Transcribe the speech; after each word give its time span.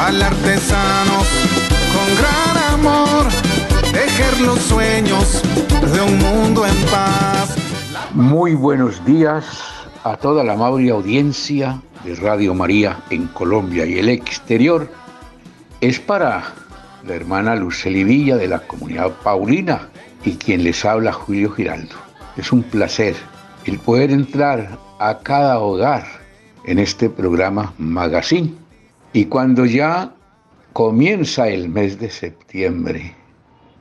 cual 0.00 0.22
artesanos 0.22 1.26
con 1.92 2.08
gran 2.16 2.72
amor, 2.72 3.26
tejer 3.92 4.40
los 4.40 4.58
sueños 4.60 5.42
de 5.92 6.00
un 6.00 6.18
mundo 6.18 6.66
en 6.66 6.74
paz. 6.86 7.54
Muy 8.14 8.54
buenos 8.54 9.04
días 9.04 9.44
a 10.02 10.16
toda 10.16 10.42
la 10.42 10.54
amable 10.54 10.90
audiencia 10.90 11.82
de 12.02 12.14
Radio 12.14 12.54
María 12.54 12.98
en 13.10 13.26
Colombia 13.26 13.84
y 13.84 13.98
el 13.98 14.08
exterior. 14.08 14.90
Es 15.82 16.00
para 16.00 16.44
la 17.06 17.14
hermana 17.14 17.54
Luceli 17.54 18.02
Villa 18.02 18.38
de 18.38 18.48
la 18.48 18.60
comunidad 18.60 19.10
Paulina 19.22 19.90
y 20.24 20.36
quien 20.36 20.64
les 20.64 20.82
habla 20.82 21.12
Julio 21.12 21.50
Giraldo. 21.50 21.96
Es 22.38 22.52
un 22.52 22.62
placer 22.62 23.16
el 23.66 23.78
poder 23.78 24.12
entrar 24.12 24.78
a 24.98 25.18
cada 25.18 25.58
hogar 25.58 26.06
en 26.64 26.78
este 26.78 27.10
programa 27.10 27.74
Magazine. 27.76 28.69
Y 29.12 29.24
cuando 29.24 29.66
ya 29.66 30.14
comienza 30.72 31.48
el 31.48 31.68
mes 31.68 31.98
de 31.98 32.10
septiembre, 32.10 33.14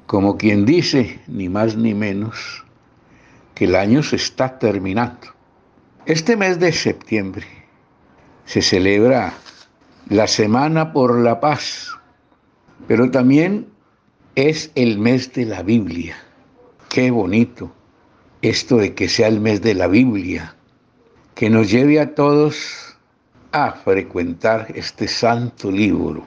como 0.07 0.37
quien 0.37 0.65
dice, 0.65 1.19
ni 1.27 1.49
más 1.49 1.75
ni 1.75 1.93
menos, 1.93 2.65
que 3.53 3.65
el 3.65 3.75
año 3.75 4.01
se 4.01 4.15
está 4.15 4.57
terminando. 4.57 5.27
Este 6.07 6.35
mes 6.35 6.59
de 6.59 6.71
septiembre 6.71 7.45
se 8.45 8.63
celebra 8.63 9.33
la 10.07 10.25
Semana 10.25 10.93
por 10.93 11.19
la 11.19 11.39
Paz, 11.39 11.91
pero 12.87 13.11
también 13.11 13.67
es 14.33 14.71
el 14.73 14.97
mes 14.97 15.31
de 15.33 15.45
la 15.45 15.61
Biblia. 15.61 16.15
Qué 16.89 17.11
bonito 17.11 17.71
esto 18.41 18.77
de 18.77 18.95
que 18.95 19.07
sea 19.07 19.27
el 19.27 19.39
mes 19.39 19.61
de 19.61 19.75
la 19.75 19.85
Biblia, 19.85 20.55
que 21.35 21.51
nos 21.51 21.69
lleve 21.69 21.99
a 21.99 22.15
todos 22.15 22.88
a 23.51 23.71
frecuentar 23.71 24.67
este 24.75 25.07
santo 25.07 25.71
libro, 25.71 26.25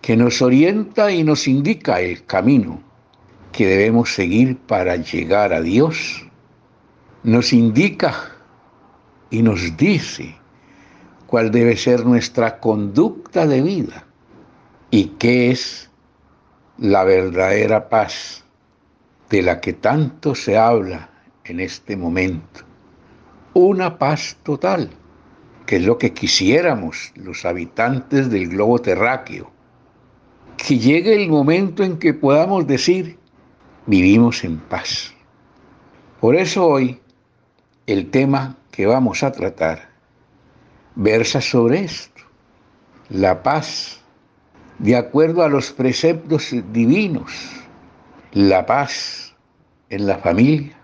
que 0.00 0.16
nos 0.16 0.42
orienta 0.42 1.10
y 1.10 1.24
nos 1.24 1.48
indica 1.48 2.00
el 2.00 2.24
camino 2.24 2.82
que 3.52 3.66
debemos 3.66 4.14
seguir 4.14 4.58
para 4.58 4.96
llegar 4.96 5.52
a 5.52 5.60
Dios. 5.60 6.26
Nos 7.22 7.52
indica 7.52 8.32
y 9.30 9.42
nos 9.42 9.76
dice 9.76 10.34
cuál 11.26 11.50
debe 11.50 11.76
ser 11.76 12.04
nuestra 12.04 12.58
conducta 12.58 13.46
de 13.46 13.62
vida 13.62 14.04
y 14.90 15.06
qué 15.18 15.50
es 15.50 15.90
la 16.78 17.04
verdadera 17.04 17.88
paz 17.88 18.44
de 19.30 19.42
la 19.42 19.60
que 19.60 19.72
tanto 19.72 20.34
se 20.34 20.58
habla 20.58 21.08
en 21.44 21.60
este 21.60 21.96
momento. 21.96 22.60
Una 23.54 23.98
paz 23.98 24.36
total, 24.42 24.90
que 25.72 25.76
es 25.76 25.86
lo 25.86 25.96
que 25.96 26.12
quisiéramos 26.12 27.14
los 27.14 27.46
habitantes 27.46 28.28
del 28.28 28.50
globo 28.50 28.78
terráqueo. 28.78 29.50
Que 30.58 30.78
llegue 30.78 31.14
el 31.14 31.30
momento 31.30 31.82
en 31.82 31.98
que 31.98 32.12
podamos 32.12 32.66
decir, 32.66 33.18
vivimos 33.86 34.44
en 34.44 34.58
paz. 34.58 35.14
Por 36.20 36.36
eso 36.36 36.66
hoy 36.66 37.00
el 37.86 38.10
tema 38.10 38.58
que 38.70 38.84
vamos 38.84 39.22
a 39.22 39.32
tratar 39.32 39.88
versa 40.94 41.40
sobre 41.40 41.84
esto, 41.84 42.20
la 43.08 43.42
paz, 43.42 43.98
de 44.78 44.94
acuerdo 44.94 45.42
a 45.42 45.48
los 45.48 45.72
preceptos 45.72 46.54
divinos, 46.74 47.32
la 48.32 48.66
paz 48.66 49.34
en 49.88 50.06
la 50.06 50.18
familia, 50.18 50.76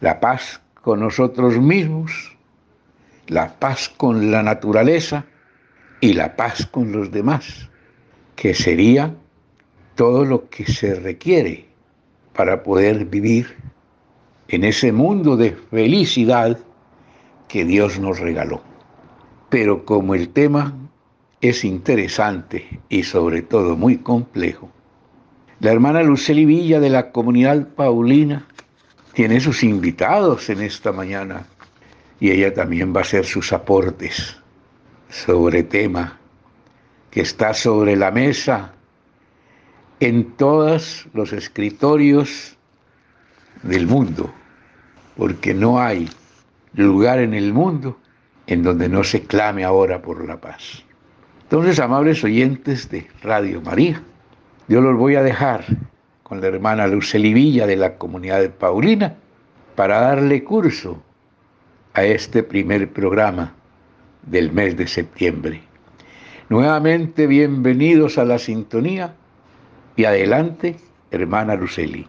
la 0.00 0.20
paz 0.20 0.60
con 0.82 1.00
nosotros 1.00 1.56
mismos, 1.56 2.36
la 3.30 3.60
paz 3.60 3.88
con 3.96 4.32
la 4.32 4.42
naturaleza 4.42 5.24
y 6.00 6.14
la 6.14 6.34
paz 6.34 6.66
con 6.66 6.90
los 6.90 7.12
demás, 7.12 7.70
que 8.34 8.54
sería 8.54 9.14
todo 9.94 10.24
lo 10.24 10.50
que 10.50 10.66
se 10.66 10.96
requiere 10.96 11.66
para 12.34 12.64
poder 12.64 13.04
vivir 13.04 13.56
en 14.48 14.64
ese 14.64 14.90
mundo 14.90 15.36
de 15.36 15.52
felicidad 15.52 16.58
que 17.46 17.64
Dios 17.64 18.00
nos 18.00 18.18
regaló. 18.18 18.62
Pero 19.48 19.84
como 19.84 20.16
el 20.16 20.30
tema 20.30 20.76
es 21.40 21.64
interesante 21.64 22.80
y 22.88 23.04
sobre 23.04 23.42
todo 23.42 23.76
muy 23.76 23.98
complejo, 23.98 24.70
la 25.60 25.70
hermana 25.70 26.02
Luceli 26.02 26.46
Villa 26.46 26.80
de 26.80 26.90
la 26.90 27.12
comunidad 27.12 27.68
Paulina 27.76 28.44
tiene 29.12 29.38
sus 29.38 29.62
invitados 29.62 30.50
en 30.50 30.62
esta 30.62 30.90
mañana 30.90 31.46
y 32.20 32.30
ella 32.30 32.52
también 32.52 32.94
va 32.94 33.00
a 33.00 33.02
hacer 33.02 33.24
sus 33.24 33.52
aportes 33.52 34.36
sobre 35.08 35.62
tema 35.62 36.18
que 37.10 37.22
está 37.22 37.54
sobre 37.54 37.96
la 37.96 38.10
mesa 38.10 38.72
en 39.98 40.32
todos 40.36 41.06
los 41.12 41.32
escritorios 41.32 42.56
del 43.62 43.86
mundo, 43.86 44.32
porque 45.16 45.52
no 45.52 45.80
hay 45.80 46.08
lugar 46.74 47.18
en 47.18 47.34
el 47.34 47.52
mundo 47.52 47.98
en 48.46 48.62
donde 48.62 48.88
no 48.88 49.02
se 49.02 49.22
clame 49.22 49.64
ahora 49.64 50.00
por 50.00 50.26
la 50.26 50.40
paz. 50.40 50.84
Entonces, 51.42 51.80
amables 51.80 52.22
oyentes 52.22 52.88
de 52.90 53.06
Radio 53.22 53.60
María, 53.60 54.02
yo 54.68 54.80
los 54.80 54.96
voy 54.96 55.16
a 55.16 55.22
dejar 55.22 55.64
con 56.22 56.40
la 56.40 56.46
hermana 56.46 56.86
Luceli 56.86 57.34
Villa 57.34 57.66
de 57.66 57.76
la 57.76 57.96
comunidad 57.96 58.40
de 58.40 58.50
Paulina 58.50 59.16
para 59.74 60.00
darle 60.00 60.44
curso 60.44 61.02
a 61.94 62.04
este 62.04 62.42
primer 62.42 62.92
programa 62.92 63.54
del 64.22 64.52
mes 64.52 64.76
de 64.76 64.86
septiembre. 64.86 65.60
Nuevamente 66.48 67.26
bienvenidos 67.26 68.18
a 68.18 68.24
la 68.24 68.38
sintonía 68.38 69.14
y 69.96 70.04
adelante, 70.04 70.76
hermana 71.10 71.54
Luceli 71.54 72.06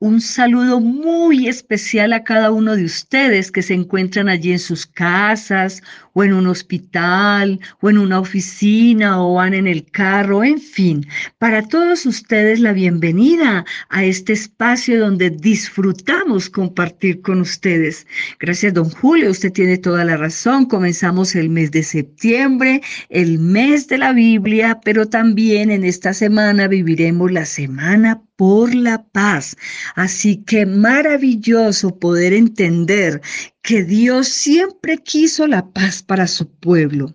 un 0.00 0.22
saludo 0.22 0.80
muy 0.80 1.46
especial 1.46 2.14
a 2.14 2.24
cada 2.24 2.50
uno 2.50 2.74
de 2.74 2.86
ustedes 2.86 3.52
que 3.52 3.60
se 3.60 3.74
encuentran 3.74 4.30
allí 4.30 4.52
en 4.52 4.58
sus 4.58 4.86
casas 4.86 5.82
o 6.12 6.24
en 6.24 6.32
un 6.32 6.46
hospital 6.46 7.60
o 7.80 7.90
en 7.90 7.98
una 7.98 8.20
oficina 8.20 9.22
o 9.22 9.34
van 9.34 9.54
en 9.54 9.66
el 9.66 9.84
carro, 9.90 10.44
en 10.44 10.60
fin, 10.60 11.06
para 11.38 11.66
todos 11.66 12.06
ustedes 12.06 12.60
la 12.60 12.72
bienvenida 12.72 13.64
a 13.88 14.04
este 14.04 14.32
espacio 14.32 15.00
donde 15.00 15.30
disfrutamos 15.30 16.50
compartir 16.50 17.20
con 17.22 17.40
ustedes. 17.40 18.06
Gracias, 18.38 18.74
don 18.74 18.90
Julio, 18.90 19.30
usted 19.30 19.52
tiene 19.52 19.78
toda 19.78 20.04
la 20.04 20.16
razón. 20.16 20.66
Comenzamos 20.66 21.34
el 21.34 21.48
mes 21.48 21.70
de 21.70 21.82
septiembre, 21.82 22.82
el 23.08 23.38
mes 23.38 23.88
de 23.88 23.98
la 23.98 24.12
Biblia, 24.12 24.80
pero 24.84 25.06
también 25.06 25.70
en 25.70 25.84
esta 25.84 26.14
semana 26.14 26.68
viviremos 26.68 27.30
la 27.30 27.44
semana 27.44 28.22
por 28.36 28.74
la 28.74 29.04
paz. 29.12 29.54
Así 29.96 30.42
que 30.44 30.64
maravilloso 30.64 31.98
poder 31.98 32.32
entender 32.32 33.20
que 33.62 33.84
Dios 33.84 34.28
siempre 34.28 34.98
quiso 34.98 35.46
la 35.46 35.68
paz 35.70 36.02
para 36.02 36.26
su 36.26 36.48
pueblo. 36.48 37.14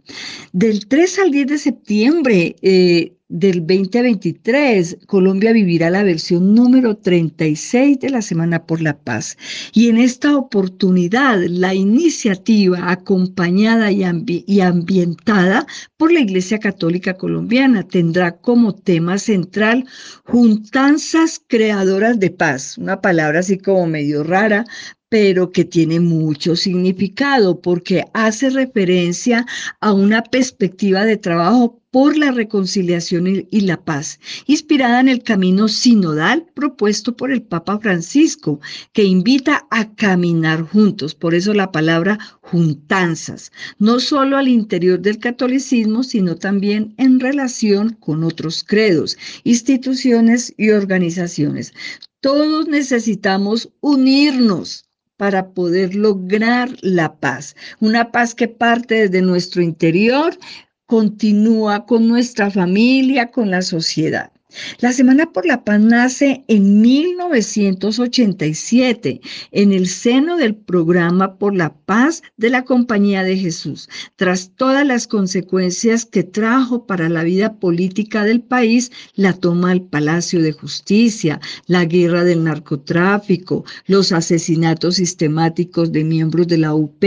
Del 0.54 0.88
3 0.88 1.20
al 1.20 1.32
10 1.32 1.48
de 1.48 1.58
septiembre, 1.58 2.56
eh, 2.62 3.16
del 3.28 3.66
2023, 3.66 5.00
Colombia 5.08 5.52
vivirá 5.52 5.90
la 5.90 6.04
versión 6.04 6.54
número 6.54 6.98
36 6.98 8.00
de 8.00 8.10
la 8.12 8.22
Semana 8.22 8.66
por 8.66 8.82
la 8.82 9.00
Paz. 9.00 9.36
Y 9.74 9.90
en 9.90 9.98
esta 9.98 10.38
oportunidad, 10.38 11.42
la 11.50 11.74
iniciativa 11.74 12.92
acompañada 12.92 13.92
y, 13.92 14.04
y, 14.46 14.60
ambientada 14.60 15.66
por 15.98 16.12
la 16.12 16.20
Iglesia 16.20 16.60
Católica 16.60 17.16
Colombiana 17.16 17.82
tendrá 17.82 18.38
como 18.38 18.76
tema 18.76 19.18
central 19.18 19.86
juntanzas 20.26 21.42
creadoras 21.48 22.20
de 22.20 22.30
paz, 22.30 22.78
una 22.78 23.02
palabra 23.02 23.40
así 23.40 23.58
como 23.58 23.88
medio 23.88 24.24
rara, 24.24 24.66
pero 25.10 25.52
que 25.52 25.66
tiene 25.66 26.00
mucho 26.00 26.56
significado 26.56 27.62
porque 27.62 28.04
hace 28.14 28.50
referencia 28.50 29.46
a 29.80 29.94
una 29.94 30.24
perspectiva 30.24 31.06
de 31.06 31.18
trabajo 31.18 31.80
por 31.96 32.18
la 32.18 32.32
reconciliación 32.32 33.48
y 33.50 33.62
la 33.62 33.82
paz, 33.82 34.20
inspirada 34.48 35.00
en 35.00 35.08
el 35.08 35.24
camino 35.24 35.70
sinodal 35.70 36.46
propuesto 36.54 37.16
por 37.16 37.32
el 37.32 37.42
Papa 37.42 37.80
Francisco, 37.80 38.60
que 38.92 39.06
invita 39.06 39.66
a 39.72 39.96
caminar 39.96 40.64
juntos, 40.64 41.16
por 41.16 41.34
eso 41.34 41.54
la 41.54 41.72
palabra 41.72 42.20
juntanzas, 42.42 43.54
no 43.80 44.02
solo 44.02 44.36
al 44.36 44.50
interior 44.50 45.00
del 45.00 45.20
catolicismo, 45.20 46.04
sino 46.04 46.36
también 46.36 46.94
en 46.98 47.22
relación 47.22 47.94
con 47.94 48.26
otros 48.26 48.62
credos, 48.66 49.18
instituciones 49.46 50.54
y 50.58 50.72
organizaciones. 50.72 51.74
Todos 52.20 52.68
necesitamos 52.68 53.70
unirnos 53.80 54.85
para 55.18 55.50
poder 55.50 55.96
lograr 55.96 56.70
la 56.82 57.16
paz. 57.16 57.56
Una 57.80 58.12
paz 58.12 58.36
que 58.36 58.48
parte 58.48 59.08
desde 59.08 59.22
nuestro 59.22 59.62
interior, 59.62 60.38
continúa 60.86 61.86
con 61.86 62.08
nuestra 62.08 62.52
familia, 62.52 63.32
con 63.32 63.50
la 63.50 63.62
sociedad. 63.62 64.32
La 64.80 64.94
Semana 64.94 65.32
por 65.32 65.46
la 65.46 65.64
Paz 65.64 65.80
nace 65.80 66.44
en 66.48 66.82
1987 66.82 69.22
en 69.52 69.74
el 69.74 69.88
seno 69.88 70.38
del 70.38 70.56
programa 70.56 71.38
por 71.38 71.56
la 71.56 71.74
paz 71.74 72.24
de 72.38 72.50
la 72.50 72.64
Compañía 72.64 73.24
de 73.24 73.38
Jesús. 73.38 73.90
Tras 74.16 74.52
todas 74.56 74.86
las 74.86 75.08
consecuencias 75.08 76.06
que 76.06 76.24
trajo 76.24 76.86
para 76.86 77.10
la 77.10 77.24
vida 77.24 77.60
política 77.60 78.24
del 78.24 78.42
país, 78.42 78.92
la 79.16 79.34
toma 79.34 79.72
al 79.72 79.82
Palacio 79.82 80.42
de 80.42 80.52
Justicia, 80.52 81.40
la 81.68 81.86
guerra 81.86 82.24
del 82.24 82.44
narcotráfico, 82.44 83.66
los 83.88 84.12
asesinatos 84.12 84.96
sistemáticos 84.96 85.92
de 85.92 86.04
miembros 86.04 86.48
de 86.48 86.58
la 86.58 86.74
UP 86.74 87.04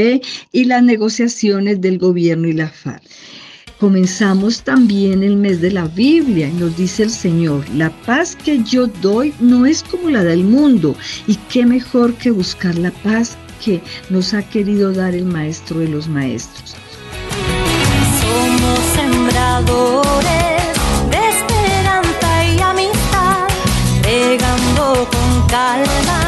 y 0.53 0.65
las 0.65 0.83
negociaciones 0.83 1.81
del 1.81 1.99
gobierno 1.99 2.49
y 2.49 2.53
la 2.53 2.69
FARC. 2.69 3.03
Comenzamos 3.78 4.62
también 4.62 5.22
el 5.22 5.36
mes 5.36 5.60
de 5.60 5.70
la 5.70 5.86
Biblia 5.86 6.48
y 6.48 6.52
nos 6.52 6.76
dice 6.76 7.04
el 7.04 7.10
Señor, 7.10 7.69
la 7.70 7.90
paz 7.90 8.34
que 8.34 8.60
yo 8.64 8.88
doy 8.88 9.32
no 9.38 9.66
es 9.66 9.84
como 9.84 10.10
la 10.10 10.25
del 10.25 10.42
mundo 10.42 10.96
y 11.28 11.36
qué 11.48 11.64
mejor 11.64 12.14
que 12.14 12.32
buscar 12.32 12.76
la 12.76 12.90
paz 12.90 13.36
que 13.64 13.80
nos 14.10 14.34
ha 14.34 14.42
querido 14.42 14.92
dar 14.92 15.14
el 15.14 15.26
Maestro 15.26 15.78
de 15.78 15.86
los 15.86 16.08
Maestros. 16.08 16.75
Somos 18.20 18.80
sembradores 18.96 20.75
de 21.10 21.28
esperanza 21.28 22.44
y 22.46 22.60
amistad, 22.60 23.46
regando 24.02 25.08
con 25.08 25.46
calma 25.46 26.27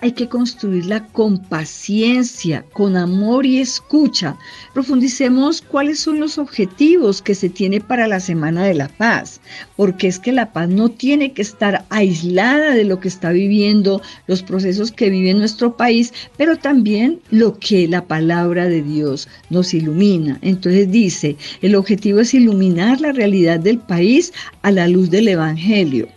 hay 0.00 0.12
que 0.12 0.28
construirla 0.28 1.06
con 1.08 1.38
paciencia, 1.38 2.64
con 2.72 2.96
amor 2.96 3.46
y 3.46 3.58
escucha. 3.58 4.36
Profundicemos 4.74 5.60
cuáles 5.60 6.00
son 6.00 6.20
los 6.20 6.38
objetivos 6.38 7.20
que 7.20 7.34
se 7.34 7.48
tiene 7.48 7.80
para 7.80 8.06
la 8.06 8.20
Semana 8.20 8.64
de 8.64 8.74
la 8.74 8.88
Paz, 8.88 9.40
porque 9.76 10.06
es 10.06 10.18
que 10.18 10.32
la 10.32 10.52
paz 10.52 10.68
no 10.68 10.88
tiene 10.88 11.32
que 11.32 11.42
estar 11.42 11.84
aislada 11.90 12.74
de 12.74 12.84
lo 12.84 13.00
que 13.00 13.08
está 13.08 13.32
viviendo, 13.32 14.00
los 14.26 14.42
procesos 14.42 14.92
que 14.92 15.10
vive 15.10 15.34
nuestro 15.34 15.76
país, 15.76 16.12
pero 16.36 16.56
también 16.56 17.20
lo 17.30 17.58
que 17.58 17.88
la 17.88 18.04
palabra 18.04 18.66
de 18.66 18.82
Dios 18.82 19.28
nos 19.50 19.74
ilumina. 19.74 20.38
Entonces 20.42 20.90
dice, 20.90 21.36
el 21.62 21.74
objetivo 21.74 22.20
es 22.20 22.34
iluminar 22.34 23.00
la 23.00 23.12
realidad 23.12 23.60
del 23.60 23.78
país 23.78 24.32
a 24.62 24.70
la 24.70 24.86
luz 24.86 25.10
del 25.10 25.28
Evangelio. 25.28 26.08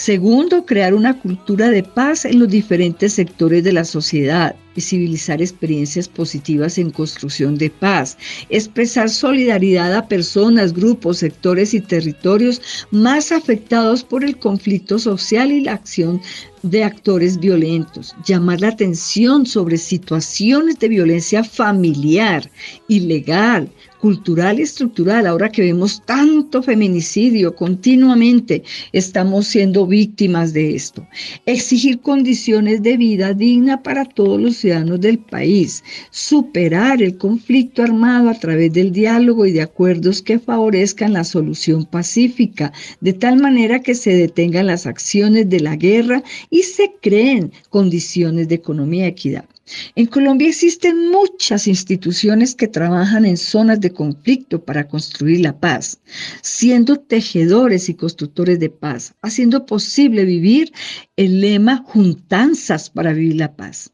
Segundo, 0.00 0.64
crear 0.64 0.94
una 0.94 1.20
cultura 1.20 1.68
de 1.68 1.82
paz 1.82 2.24
en 2.24 2.38
los 2.38 2.48
diferentes 2.48 3.12
sectores 3.12 3.62
de 3.62 3.74
la 3.74 3.84
sociedad, 3.84 4.56
visibilizar 4.80 5.42
experiencias 5.42 6.08
positivas 6.08 6.78
en 6.78 6.90
construcción 6.90 7.58
de 7.58 7.68
paz, 7.68 8.16
expresar 8.48 9.10
solidaridad 9.10 9.94
a 9.94 10.08
personas, 10.08 10.72
grupos, 10.72 11.18
sectores 11.18 11.74
y 11.74 11.82
territorios 11.82 12.62
más 12.90 13.30
afectados 13.30 14.02
por 14.02 14.24
el 14.24 14.38
conflicto 14.38 14.98
social 14.98 15.52
y 15.52 15.60
la 15.60 15.74
acción 15.74 16.18
de 16.62 16.84
actores 16.84 17.38
violentos, 17.38 18.14
llamar 18.26 18.60
la 18.60 18.68
atención 18.68 19.46
sobre 19.46 19.76
situaciones 19.76 20.78
de 20.78 20.88
violencia 20.88 21.42
familiar, 21.44 22.50
ilegal, 22.88 23.70
cultural 24.00 24.58
y 24.58 24.62
estructural, 24.62 25.26
ahora 25.26 25.50
que 25.50 25.62
vemos 25.62 26.02
tanto 26.06 26.62
feminicidio 26.62 27.54
continuamente, 27.54 28.62
estamos 28.92 29.46
siendo 29.46 29.86
víctimas 29.86 30.52
de 30.52 30.74
esto. 30.74 31.06
Exigir 31.46 32.00
condiciones 32.00 32.82
de 32.82 32.96
vida 32.96 33.34
digna 33.34 33.82
para 33.82 34.04
todos 34.04 34.40
los 34.40 34.56
ciudadanos 34.56 34.69
del 34.70 35.18
país, 35.18 35.82
superar 36.10 37.02
el 37.02 37.18
conflicto 37.18 37.82
armado 37.82 38.30
a 38.30 38.38
través 38.38 38.72
del 38.72 38.92
diálogo 38.92 39.44
y 39.44 39.52
de 39.52 39.62
acuerdos 39.62 40.22
que 40.22 40.38
favorezcan 40.38 41.14
la 41.14 41.24
solución 41.24 41.84
pacífica, 41.84 42.72
de 43.00 43.12
tal 43.12 43.38
manera 43.38 43.82
que 43.82 43.96
se 43.96 44.14
detengan 44.14 44.68
las 44.68 44.86
acciones 44.86 45.48
de 45.50 45.58
la 45.58 45.74
guerra 45.74 46.22
y 46.50 46.62
se 46.62 46.92
creen 47.00 47.50
condiciones 47.68 48.46
de 48.46 48.54
economía 48.54 49.06
y 49.06 49.08
equidad. 49.08 49.44
En 49.94 50.06
Colombia 50.06 50.48
existen 50.48 51.10
muchas 51.10 51.68
instituciones 51.68 52.54
que 52.54 52.66
trabajan 52.66 53.24
en 53.24 53.36
zonas 53.36 53.80
de 53.80 53.92
conflicto 53.92 54.64
para 54.64 54.88
construir 54.88 55.40
la 55.40 55.58
paz, 55.58 56.00
siendo 56.42 56.96
tejedores 56.96 57.88
y 57.88 57.94
constructores 57.94 58.58
de 58.58 58.70
paz, 58.70 59.14
haciendo 59.22 59.66
posible 59.66 60.24
vivir 60.24 60.72
el 61.16 61.40
lema 61.40 61.78
juntanzas 61.78 62.90
para 62.90 63.12
vivir 63.12 63.36
la 63.36 63.54
paz. 63.54 63.92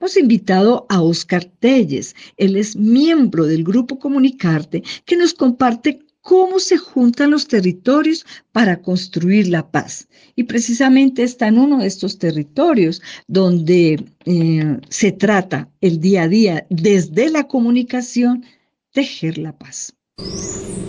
Hemos 0.00 0.16
invitado 0.16 0.86
a 0.88 1.02
Oscar 1.02 1.44
Telles, 1.44 2.14
él 2.36 2.56
es 2.56 2.76
miembro 2.76 3.44
del 3.46 3.64
grupo 3.64 3.98
Comunicarte, 3.98 4.82
que 5.04 5.16
nos 5.16 5.34
comparte 5.34 6.00
cómo 6.20 6.58
se 6.58 6.76
juntan 6.76 7.30
los 7.30 7.48
territorios 7.48 8.26
para 8.52 8.80
construir 8.82 9.48
la 9.48 9.70
paz. 9.70 10.08
Y 10.36 10.44
precisamente 10.44 11.22
está 11.22 11.48
en 11.48 11.58
uno 11.58 11.78
de 11.78 11.86
estos 11.86 12.18
territorios 12.18 13.02
donde 13.26 14.04
eh, 14.26 14.78
se 14.88 15.12
trata 15.12 15.68
el 15.80 16.00
día 16.00 16.24
a 16.24 16.28
día 16.28 16.66
desde 16.70 17.30
la 17.30 17.44
comunicación, 17.44 18.44
tejer 18.92 19.38
la 19.38 19.56
paz. 19.56 19.94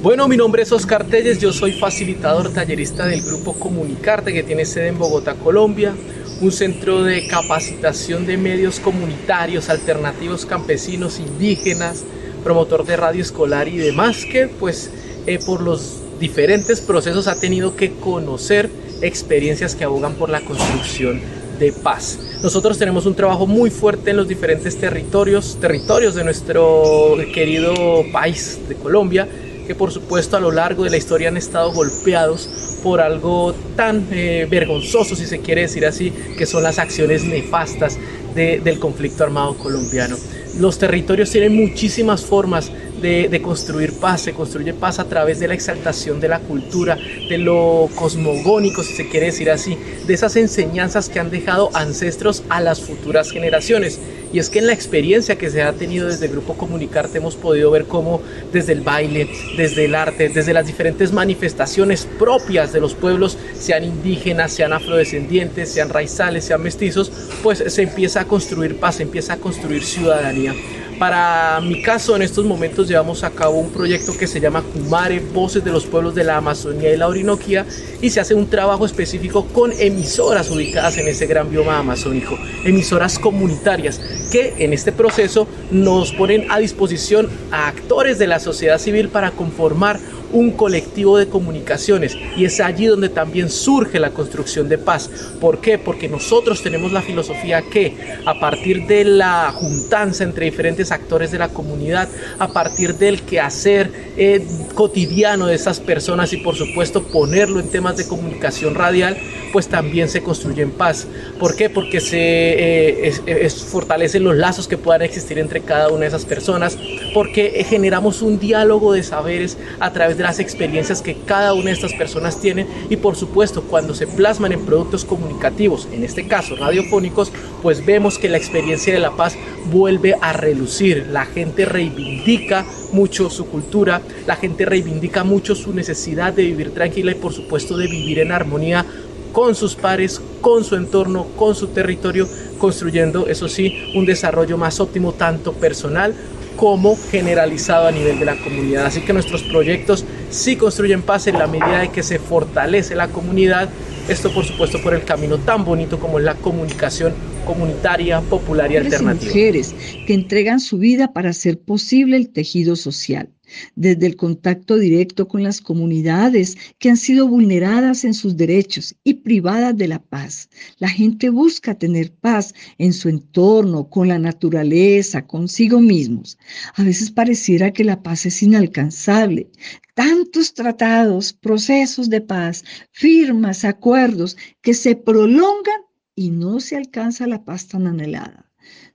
Bueno, 0.04 0.28
mi 0.28 0.36
nombre 0.36 0.63
es 0.63 0.72
Oscar 0.72 1.06
Telles, 1.06 1.39
yo 1.39 1.54
soy 1.54 1.74
facilitador 1.74 2.51
tallerista 2.51 3.06
del 3.06 3.22
grupo 3.22 3.54
Comunicarte 3.54 4.33
que 4.33 4.42
tiene 4.42 4.66
sede 4.66 4.88
en 4.88 4.98
Bogotá, 4.98 5.36
Colombia, 5.36 5.94
un 6.41 6.51
centro 6.51 7.03
de 7.03 7.27
capacitación 7.27 8.25
de 8.25 8.35
medios 8.35 8.79
comunitarios, 8.79 9.69
alternativos 9.69 10.45
campesinos, 10.45 11.19
indígenas, 11.19 12.03
promotor 12.43 12.85
de 12.85 12.97
radio 12.97 13.21
escolar 13.21 13.67
y 13.67 13.77
demás 13.77 14.25
que 14.25 14.47
pues 14.47 14.89
eh, 15.27 15.39
por 15.45 15.61
los 15.61 15.99
diferentes 16.19 16.81
procesos 16.81 17.27
ha 17.27 17.39
tenido 17.39 17.75
que 17.75 17.91
conocer 17.93 18.69
experiencias 19.01 19.75
que 19.75 19.83
abogan 19.83 20.15
por 20.15 20.29
la 20.29 20.41
construcción 20.41 21.21
de 21.59 21.71
paz. 21.71 22.19
Nosotros 22.42 22.77
tenemos 22.80 23.06
un 23.06 23.13
trabajo 23.13 23.45
muy 23.45 23.69
fuerte 23.69 24.09
en 24.09 24.18
los 24.18 24.27
diferentes 24.27 24.77
territorios, 24.77 25.57
territorios 25.61 26.16
de 26.16 26.23
nuestro 26.23 27.18
querido 27.33 27.75
país 28.11 28.59
de 28.68 28.75
Colombia, 28.75 29.27
que 29.71 29.75
por 29.75 29.94
supuesto 29.94 30.35
a 30.35 30.42
lo 30.42 30.51
largo 30.51 30.83
de 30.83 30.90
la 30.90 30.97
historia 30.97 31.30
han 31.30 31.37
estado 31.37 31.71
golpeados 31.71 32.49
por 32.83 32.99
algo 32.99 33.56
tan 33.78 34.06
eh, 34.11 34.45
vergonzoso, 34.51 35.16
si 35.16 35.25
se 35.25 35.40
quiere 35.40 35.61
decir 35.61 35.85
así, 35.85 36.11
que 36.37 36.45
son 36.45 36.63
las 36.63 36.78
acciones 36.78 37.23
nefastas 37.23 37.97
del 38.35 38.80
conflicto 38.80 39.23
armado 39.23 39.56
colombiano. 39.57 40.18
Los 40.59 40.78
territorios 40.78 41.30
tienen 41.30 41.56
muchísimas 41.56 42.25
formas 42.25 42.69
de, 43.01 43.41
construir 43.41 43.93
paz, 43.93 44.21
se 44.21 44.33
construye 44.33 44.73
paz 44.73 44.99
a 44.99 45.05
través 45.05 45.39
de 45.39 45.47
la 45.47 45.53
exaltación 45.53 46.19
de 46.19 46.27
la 46.27 46.39
cultura, 46.39 46.97
de 47.29 47.37
lo 47.37 47.89
cosmogónico, 47.95 48.83
si 48.83 48.93
se 48.93 49.09
quiere 49.09 49.27
decir 49.27 49.49
así, 49.49 49.77
de 50.05 50.13
esas 50.13 50.35
enseñanzas 50.35 51.09
que 51.09 51.19
han 51.19 51.31
dejado 51.31 51.69
ancestros 51.73 52.43
a 52.49 52.61
las 52.61 52.81
futuras 52.81 53.31
generaciones. 53.31 53.99
Y 54.33 54.39
es 54.39 54.49
que 54.49 54.59
en 54.59 54.67
la 54.67 54.73
experiencia 54.73 55.37
que 55.37 55.49
se 55.49 55.61
ha 55.61 55.73
tenido 55.73 56.07
desde 56.07 56.27
el 56.27 56.31
Grupo 56.31 56.55
Comunicarte 56.55 57.17
hemos 57.17 57.35
podido 57.35 57.69
ver 57.71 57.85
cómo 57.85 58.21
desde 58.53 58.71
el 58.73 58.81
baile, 58.81 59.27
desde 59.57 59.85
el 59.85 59.95
arte, 59.95 60.29
desde 60.29 60.53
las 60.53 60.67
diferentes 60.67 61.11
manifestaciones 61.11 62.07
propias 62.17 62.71
de 62.71 62.79
los 62.79 62.93
pueblos, 62.93 63.37
sean 63.59 63.83
indígenas, 63.83 64.53
sean 64.53 64.71
afrodescendientes, 64.71 65.69
sean 65.69 65.89
raizales, 65.89 66.45
sean 66.45 66.61
mestizos, 66.61 67.11
pues 67.43 67.63
se 67.67 67.81
empieza 67.81 68.21
a 68.21 68.25
construir 68.25 68.77
paz, 68.77 68.95
se 68.95 69.03
empieza 69.03 69.33
a 69.33 69.37
construir 69.37 69.83
ciudadanía. 69.83 70.55
Para 71.01 71.59
mi 71.61 71.81
caso, 71.81 72.15
en 72.15 72.21
estos 72.21 72.45
momentos 72.45 72.87
llevamos 72.87 73.23
a 73.23 73.31
cabo 73.31 73.57
un 73.57 73.71
proyecto 73.71 74.15
que 74.15 74.27
se 74.27 74.39
llama 74.39 74.61
Kumare, 74.61 75.19
Voces 75.19 75.63
de 75.63 75.71
los 75.71 75.87
Pueblos 75.87 76.13
de 76.13 76.23
la 76.23 76.37
Amazonía 76.37 76.93
y 76.93 76.97
la 76.97 77.07
Orinoquía, 77.07 77.65
y 78.03 78.11
se 78.11 78.19
hace 78.19 78.35
un 78.35 78.47
trabajo 78.47 78.85
específico 78.85 79.47
con 79.47 79.71
emisoras 79.79 80.51
ubicadas 80.51 80.99
en 80.99 81.07
ese 81.07 81.25
gran 81.25 81.49
bioma 81.49 81.79
amazónico, 81.79 82.37
emisoras 82.63 83.17
comunitarias, 83.17 83.99
que 84.31 84.53
en 84.59 84.73
este 84.73 84.91
proceso 84.91 85.47
nos 85.71 86.13
ponen 86.13 86.45
a 86.51 86.59
disposición 86.59 87.29
a 87.49 87.67
actores 87.67 88.19
de 88.19 88.27
la 88.27 88.39
sociedad 88.39 88.77
civil 88.77 89.09
para 89.09 89.31
conformar 89.31 89.99
un 90.33 90.52
colectivo 90.52 91.18
de 91.18 91.28
comunicaciones 91.28 92.18
y 92.38 92.45
es 92.45 92.59
allí 92.59 92.85
donde 92.85 93.09
también 93.09 93.50
surge 93.50 94.00
la 94.00 94.11
construcción 94.11 94.69
de 94.69 94.78
paz. 94.78 95.09
¿Por 95.40 95.59
qué? 95.59 95.78
Porque 95.78 96.07
nosotros 96.07 96.61
tenemos 96.61 96.92
la 96.92 97.02
filosofía 97.02 97.61
que 97.61 97.95
a 98.26 98.40
partir 98.40 98.85
de 98.88 99.04
la 99.04 99.52
juntanza 99.52 100.23
entre 100.23 100.45
diferentes 100.45 100.92
actores 100.92 101.31
de 101.31 101.40
la 101.40 101.50
comunidad, 101.50 102.09
a 102.40 102.47
partir 102.47 102.95
del 102.95 103.21
quehacer 103.21 103.92
eh, 104.18 104.45
cotidiano 104.73 105.47
de 105.47 105.56
esas 105.56 105.80
personas 105.80 106.33
y 106.33 106.38
por 106.38 106.56
supuesto 106.56 107.04
ponerlo 107.04 107.59
en 107.59 107.69
temas 107.69 107.97
de 107.97 108.07
comunicación 108.07 108.76
radial, 108.76 109.18
pues 109.52 109.68
también 109.68 110.09
se 110.09 110.21
construye 110.21 110.61
en 110.61 110.71
paz. 110.71 111.07
¿Por 111.40 111.56
qué? 111.56 111.69
Porque 111.69 112.00
se 112.00 112.18
eh, 112.18 113.50
fortalecen 113.50 114.23
los 114.23 114.35
lazos 114.35 114.68
que 114.68 114.78
puedan 114.78 115.02
existir 115.02 115.40
entre 115.40 115.61
cada 115.61 115.90
una 115.90 116.02
de 116.02 116.07
esas 116.07 116.26
personas, 116.26 116.78
porque 117.14 117.66
generamos 117.68 118.21
un 118.21 118.40
diálogo 118.40 118.94
de 118.94 119.04
saberes 119.04 119.57
a 119.80 119.92
través 119.92 120.18
las 120.21 120.40
experiencias 120.40 121.01
que 121.01 121.16
cada 121.16 121.54
una 121.54 121.66
de 121.66 121.71
estas 121.71 121.94
personas 121.94 122.40
tienen 122.40 122.68
y 122.90 122.97
por 122.97 123.16
supuesto 123.16 123.63
cuando 123.63 123.94
se 123.94 124.07
plasman 124.07 124.51
en 124.51 124.66
productos 124.66 125.06
comunicativos, 125.06 125.87
en 125.92 126.04
este 126.04 126.28
caso 126.28 126.56
radiofónicos, 126.56 127.31
pues 127.61 127.85
vemos 127.85 128.18
que 128.18 128.30
la 128.30 128.37
experiencia 128.37 128.94
de 128.94 128.99
la 128.99 129.11
paz 129.11 129.35
vuelve 129.71 130.16
a 130.21 130.33
relucir. 130.33 131.07
La 131.11 131.25
gente 131.25 131.66
reivindica 131.66 132.66
mucho 132.92 133.30
su 133.30 133.45
cultura, 133.45 134.01
la 134.25 134.35
gente 134.35 134.66
reivindica 134.66 135.23
mucho 135.23 135.56
su 135.56 135.73
necesidad 135.73 136.33
de 136.33 136.44
vivir 136.44 136.73
tranquila 136.73 137.11
y 137.11 137.16
por 137.16 137.33
supuesto 137.33 137.78
de 137.78 137.87
vivir 137.87 138.19
en 138.19 138.31
armonía 138.31 138.85
con 139.31 139.56
sus 139.56 139.75
pares, 139.75 140.21
con 140.42 140.63
su 140.63 140.75
entorno, 140.75 141.25
con 141.37 141.56
su 141.56 141.68
territorio, 141.68 142.28
construyendo, 142.57 143.28
eso 143.28 143.47
sí, 143.47 143.92
un 143.95 144.06
desarrollo 144.06 144.57
más 144.57 144.80
óptimo 144.80 145.13
tanto 145.13 145.54
personal 145.54 146.13
como 146.61 146.95
generalizado 146.95 147.87
a 147.87 147.91
nivel 147.91 148.19
de 148.19 148.25
la 148.25 148.35
comunidad. 148.35 148.85
Así 148.85 149.01
que 149.01 149.13
nuestros 149.13 149.41
proyectos 149.41 150.06
sí 150.30 150.57
construyen 150.57 151.01
paz 151.01 151.25
en 151.25 151.39
la 151.39 151.47
medida 151.47 151.80
de 151.80 151.89
que 151.89 152.03
se 152.03 152.19
fortalece 152.19 152.94
la 152.94 153.07
comunidad. 153.07 153.68
Esto 154.07 154.31
por 154.31 154.45
supuesto 154.45 154.80
por 154.80 154.94
el 154.94 155.03
camino 155.03 155.39
tan 155.39 155.65
bonito 155.65 155.99
como 155.99 156.19
es 156.19 156.23
la 156.23 156.35
comunicación 156.35 157.15
comunitaria, 157.47 158.21
popular 158.21 158.71
y 158.71 158.77
alternativa. 158.77 159.25
mujeres 159.25 159.73
que 160.06 160.13
entregan 160.13 160.59
su 160.59 160.77
vida 160.77 161.13
para 161.13 161.31
hacer 161.31 161.59
posible 161.59 162.15
el 162.15 162.30
tejido 162.30 162.75
social 162.75 163.30
desde 163.75 164.07
el 164.07 164.15
contacto 164.15 164.77
directo 164.77 165.27
con 165.27 165.43
las 165.43 165.61
comunidades 165.61 166.57
que 166.79 166.89
han 166.89 166.97
sido 166.97 167.27
vulneradas 167.27 168.03
en 168.03 168.13
sus 168.13 168.37
derechos 168.37 168.95
y 169.03 169.15
privadas 169.15 169.75
de 169.77 169.87
la 169.87 169.99
paz. 169.99 170.49
La 170.77 170.89
gente 170.89 171.29
busca 171.29 171.75
tener 171.75 172.13
paz 172.13 172.53
en 172.77 172.93
su 172.93 173.09
entorno, 173.09 173.89
con 173.89 174.07
la 174.07 174.19
naturaleza, 174.19 175.25
consigo 175.25 175.79
mismos. 175.79 176.37
A 176.75 176.83
veces 176.83 177.11
pareciera 177.11 177.71
que 177.71 177.83
la 177.83 178.01
paz 178.03 178.25
es 178.25 178.41
inalcanzable. 178.43 179.49
Tantos 179.93 180.53
tratados, 180.53 181.33
procesos 181.33 182.09
de 182.09 182.21
paz, 182.21 182.63
firmas, 182.91 183.65
acuerdos 183.65 184.37
que 184.61 184.73
se 184.73 184.95
prolongan 184.95 185.81
y 186.15 186.31
no 186.31 186.59
se 186.59 186.77
alcanza 186.77 187.27
la 187.27 187.43
paz 187.43 187.67
tan 187.67 187.87
anhelada 187.87 188.50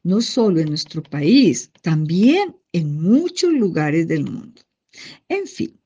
no 0.06 0.20
solo 0.20 0.60
en 0.60 0.68
nuestro 0.68 1.02
país, 1.02 1.72
también 1.82 2.54
en 2.72 3.02
muchos 3.02 3.52
lugares 3.52 4.06
del 4.06 4.24
mundo. 4.24 4.62
En 5.28 5.46
fin, 5.48 5.78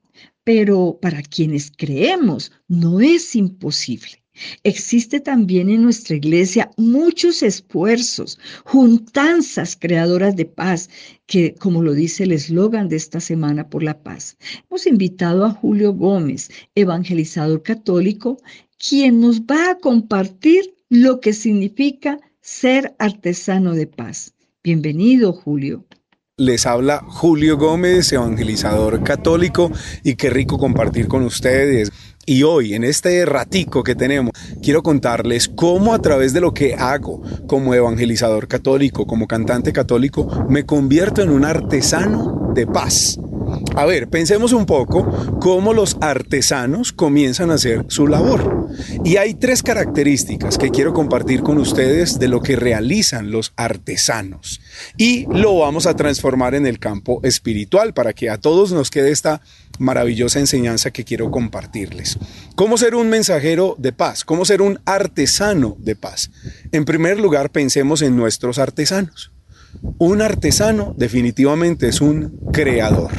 pero 0.43 0.99
para 1.01 1.23
quienes 1.23 1.71
creemos 1.75 2.51
no 2.67 3.01
es 3.01 3.35
imposible. 3.35 4.23
Existe 4.63 5.19
también 5.19 5.69
en 5.69 5.81
nuestra 5.81 6.15
iglesia 6.15 6.69
muchos 6.77 7.41
esfuerzos, 7.41 8.37
juntanzas 8.63 9.75
creadoras 9.75 10.35
de 10.35 10.45
paz, 10.45 10.89
que, 11.25 11.55
como 11.55 11.81
lo 11.81 11.93
dice 11.93 12.23
el 12.23 12.31
eslogan 12.31 12.89
de 12.89 12.97
esta 12.97 13.19
Semana 13.19 13.69
por 13.69 13.81
la 13.81 14.03
Paz, 14.03 14.37
hemos 14.69 14.85
invitado 14.85 15.45
a 15.45 15.51
Julio 15.51 15.93
Gómez, 15.93 16.49
evangelizador 16.75 17.63
católico, 17.63 18.37
quien 18.77 19.19
nos 19.19 19.41
va 19.41 19.71
a 19.71 19.77
compartir 19.79 20.75
lo 20.89 21.19
que 21.19 21.33
significa 21.33 22.19
ser 22.41 22.95
artesano 22.97 23.73
de 23.73 23.87
paz. 23.87 24.33
Bienvenido, 24.63 25.31
Julio. 25.31 25.85
Les 26.37 26.65
habla 26.65 27.03
Julio 27.07 27.55
Gómez, 27.57 28.11
evangelizador 28.11 29.03
católico, 29.03 29.71
y 30.03 30.15
qué 30.15 30.31
rico 30.31 30.57
compartir 30.57 31.07
con 31.07 31.23
ustedes. 31.23 31.91
Y 32.25 32.41
hoy, 32.43 32.73
en 32.73 32.83
este 32.83 33.23
ratico 33.25 33.83
que 33.83 33.93
tenemos, 33.93 34.31
quiero 34.63 34.81
contarles 34.81 35.49
cómo 35.49 35.93
a 35.93 35.99
través 35.99 36.33
de 36.33 36.41
lo 36.41 36.53
que 36.53 36.73
hago 36.73 37.21
como 37.47 37.75
evangelizador 37.75 38.47
católico, 38.47 39.05
como 39.05 39.27
cantante 39.27 39.71
católico, 39.71 40.47
me 40.49 40.65
convierto 40.65 41.21
en 41.21 41.29
un 41.29 41.45
artesano 41.45 42.51
de 42.55 42.65
paz. 42.65 43.19
A 43.75 43.85
ver, 43.85 44.09
pensemos 44.09 44.53
un 44.53 44.65
poco 44.65 45.39
cómo 45.39 45.73
los 45.73 45.97
artesanos 46.01 46.91
comienzan 46.91 47.51
a 47.51 47.55
hacer 47.55 47.85
su 47.87 48.07
labor. 48.07 48.67
Y 49.03 49.17
hay 49.17 49.33
tres 49.33 49.63
características 49.63 50.57
que 50.57 50.71
quiero 50.71 50.93
compartir 50.93 51.41
con 51.41 51.57
ustedes 51.57 52.19
de 52.19 52.27
lo 52.27 52.41
que 52.41 52.55
realizan 52.55 53.31
los 53.31 53.53
artesanos. 53.55 54.61
Y 54.97 55.25
lo 55.33 55.59
vamos 55.59 55.85
a 55.85 55.95
transformar 55.95 56.55
en 56.55 56.65
el 56.65 56.79
campo 56.79 57.19
espiritual 57.23 57.93
para 57.93 58.13
que 58.13 58.29
a 58.29 58.37
todos 58.37 58.71
nos 58.71 58.89
quede 58.91 59.11
esta 59.11 59.41
maravillosa 59.79 60.39
enseñanza 60.39 60.91
que 60.91 61.03
quiero 61.03 61.31
compartirles. 61.31 62.17
¿Cómo 62.55 62.77
ser 62.77 62.95
un 62.95 63.09
mensajero 63.09 63.75
de 63.77 63.93
paz? 63.93 64.23
¿Cómo 64.23 64.45
ser 64.45 64.61
un 64.61 64.79
artesano 64.85 65.75
de 65.79 65.95
paz? 65.95 66.31
En 66.71 66.85
primer 66.85 67.19
lugar, 67.19 67.51
pensemos 67.51 68.01
en 68.01 68.15
nuestros 68.15 68.59
artesanos. 68.59 69.31
Un 69.97 70.21
artesano 70.21 70.93
definitivamente 70.97 71.87
es 71.87 72.01
un 72.01 72.39
creador. 72.51 73.11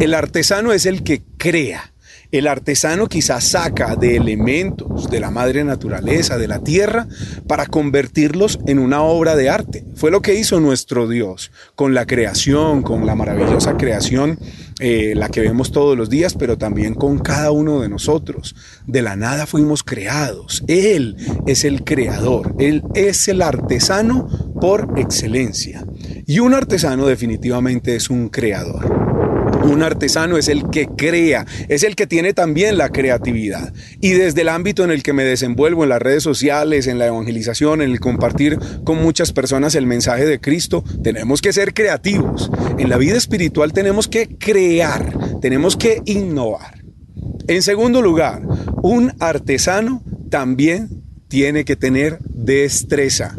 El 0.00 0.14
artesano 0.14 0.72
es 0.72 0.86
el 0.86 1.02
que 1.02 1.24
crea. 1.36 1.93
El 2.34 2.48
artesano 2.48 3.06
quizás 3.06 3.44
saca 3.44 3.94
de 3.94 4.16
elementos 4.16 5.08
de 5.08 5.20
la 5.20 5.30
madre 5.30 5.62
naturaleza, 5.62 6.36
de 6.36 6.48
la 6.48 6.64
tierra, 6.64 7.06
para 7.46 7.66
convertirlos 7.66 8.58
en 8.66 8.80
una 8.80 9.02
obra 9.02 9.36
de 9.36 9.50
arte. 9.50 9.84
Fue 9.94 10.10
lo 10.10 10.20
que 10.20 10.34
hizo 10.34 10.58
nuestro 10.58 11.06
Dios 11.06 11.52
con 11.76 11.94
la 11.94 12.06
creación, 12.06 12.82
con 12.82 13.06
la 13.06 13.14
maravillosa 13.14 13.76
creación, 13.76 14.40
eh, 14.80 15.12
la 15.14 15.28
que 15.28 15.42
vemos 15.42 15.70
todos 15.70 15.96
los 15.96 16.10
días, 16.10 16.34
pero 16.34 16.58
también 16.58 16.94
con 16.94 17.20
cada 17.20 17.52
uno 17.52 17.80
de 17.80 17.88
nosotros. 17.88 18.56
De 18.84 19.00
la 19.00 19.14
nada 19.14 19.46
fuimos 19.46 19.84
creados. 19.84 20.64
Él 20.66 21.16
es 21.46 21.64
el 21.64 21.84
creador, 21.84 22.56
Él 22.58 22.82
es 22.96 23.28
el 23.28 23.42
artesano 23.42 24.26
por 24.60 24.94
excelencia. 24.96 25.86
Y 26.26 26.40
un 26.40 26.52
artesano 26.52 27.06
definitivamente 27.06 27.94
es 27.94 28.10
un 28.10 28.28
creador. 28.28 29.03
Un 29.62 29.82
artesano 29.82 30.36
es 30.36 30.48
el 30.48 30.68
que 30.70 30.86
crea, 30.86 31.46
es 31.68 31.82
el 31.82 31.96
que 31.96 32.06
tiene 32.06 32.32
también 32.32 32.76
la 32.76 32.90
creatividad. 32.90 33.72
Y 34.00 34.10
desde 34.10 34.42
el 34.42 34.48
ámbito 34.48 34.84
en 34.84 34.90
el 34.90 35.02
que 35.02 35.12
me 35.12 35.24
desenvuelvo, 35.24 35.84
en 35.84 35.90
las 35.90 36.02
redes 36.02 36.22
sociales, 36.22 36.86
en 36.86 36.98
la 36.98 37.06
evangelización, 37.06 37.80
en 37.82 37.90
el 37.90 38.00
compartir 38.00 38.58
con 38.84 39.02
muchas 39.02 39.32
personas 39.32 39.74
el 39.74 39.86
mensaje 39.86 40.26
de 40.26 40.40
Cristo, 40.40 40.84
tenemos 41.02 41.40
que 41.40 41.52
ser 41.52 41.74
creativos. 41.74 42.50
En 42.78 42.88
la 42.88 42.98
vida 42.98 43.16
espiritual 43.16 43.72
tenemos 43.72 44.08
que 44.08 44.36
crear, 44.38 45.40
tenemos 45.40 45.76
que 45.76 46.02
innovar. 46.04 46.82
En 47.46 47.62
segundo 47.62 48.00
lugar, 48.00 48.42
un 48.82 49.12
artesano 49.20 50.02
también 50.30 51.02
tiene 51.28 51.64
que 51.64 51.76
tener 51.76 52.18
destreza. 52.22 53.36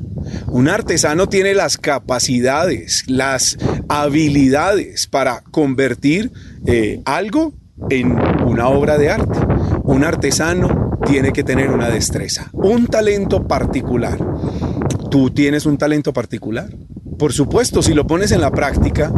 Un 0.48 0.70
artesano 0.70 1.28
tiene 1.28 1.54
las 1.54 1.78
capacidades, 1.78 3.04
las 3.08 3.58
habilidades 3.90 5.08
para 5.08 5.42
convertir 5.52 6.32
eh, 6.66 7.02
algo 7.06 7.54
en 7.90 8.12
una 8.46 8.68
obra 8.70 8.98
de 8.98 9.10
arte. 9.10 9.40
Un 9.84 10.04
artesano 10.04 10.98
tiene 11.06 11.32
que 11.34 11.44
tener 11.44 11.72
una 11.72 11.90
destreza, 11.90 12.50
un 12.54 12.88
talento 12.88 13.48
particular. 13.48 14.18
¿Tú 15.12 15.30
tienes 15.30 15.66
un 15.66 15.78
talento 15.78 16.14
particular? 16.14 16.70
Por 17.18 17.32
supuesto, 17.32 17.82
si 17.82 17.94
lo 17.94 18.08
pones 18.08 18.32
en 18.32 18.42
la 18.42 18.52
práctica, 18.52 19.14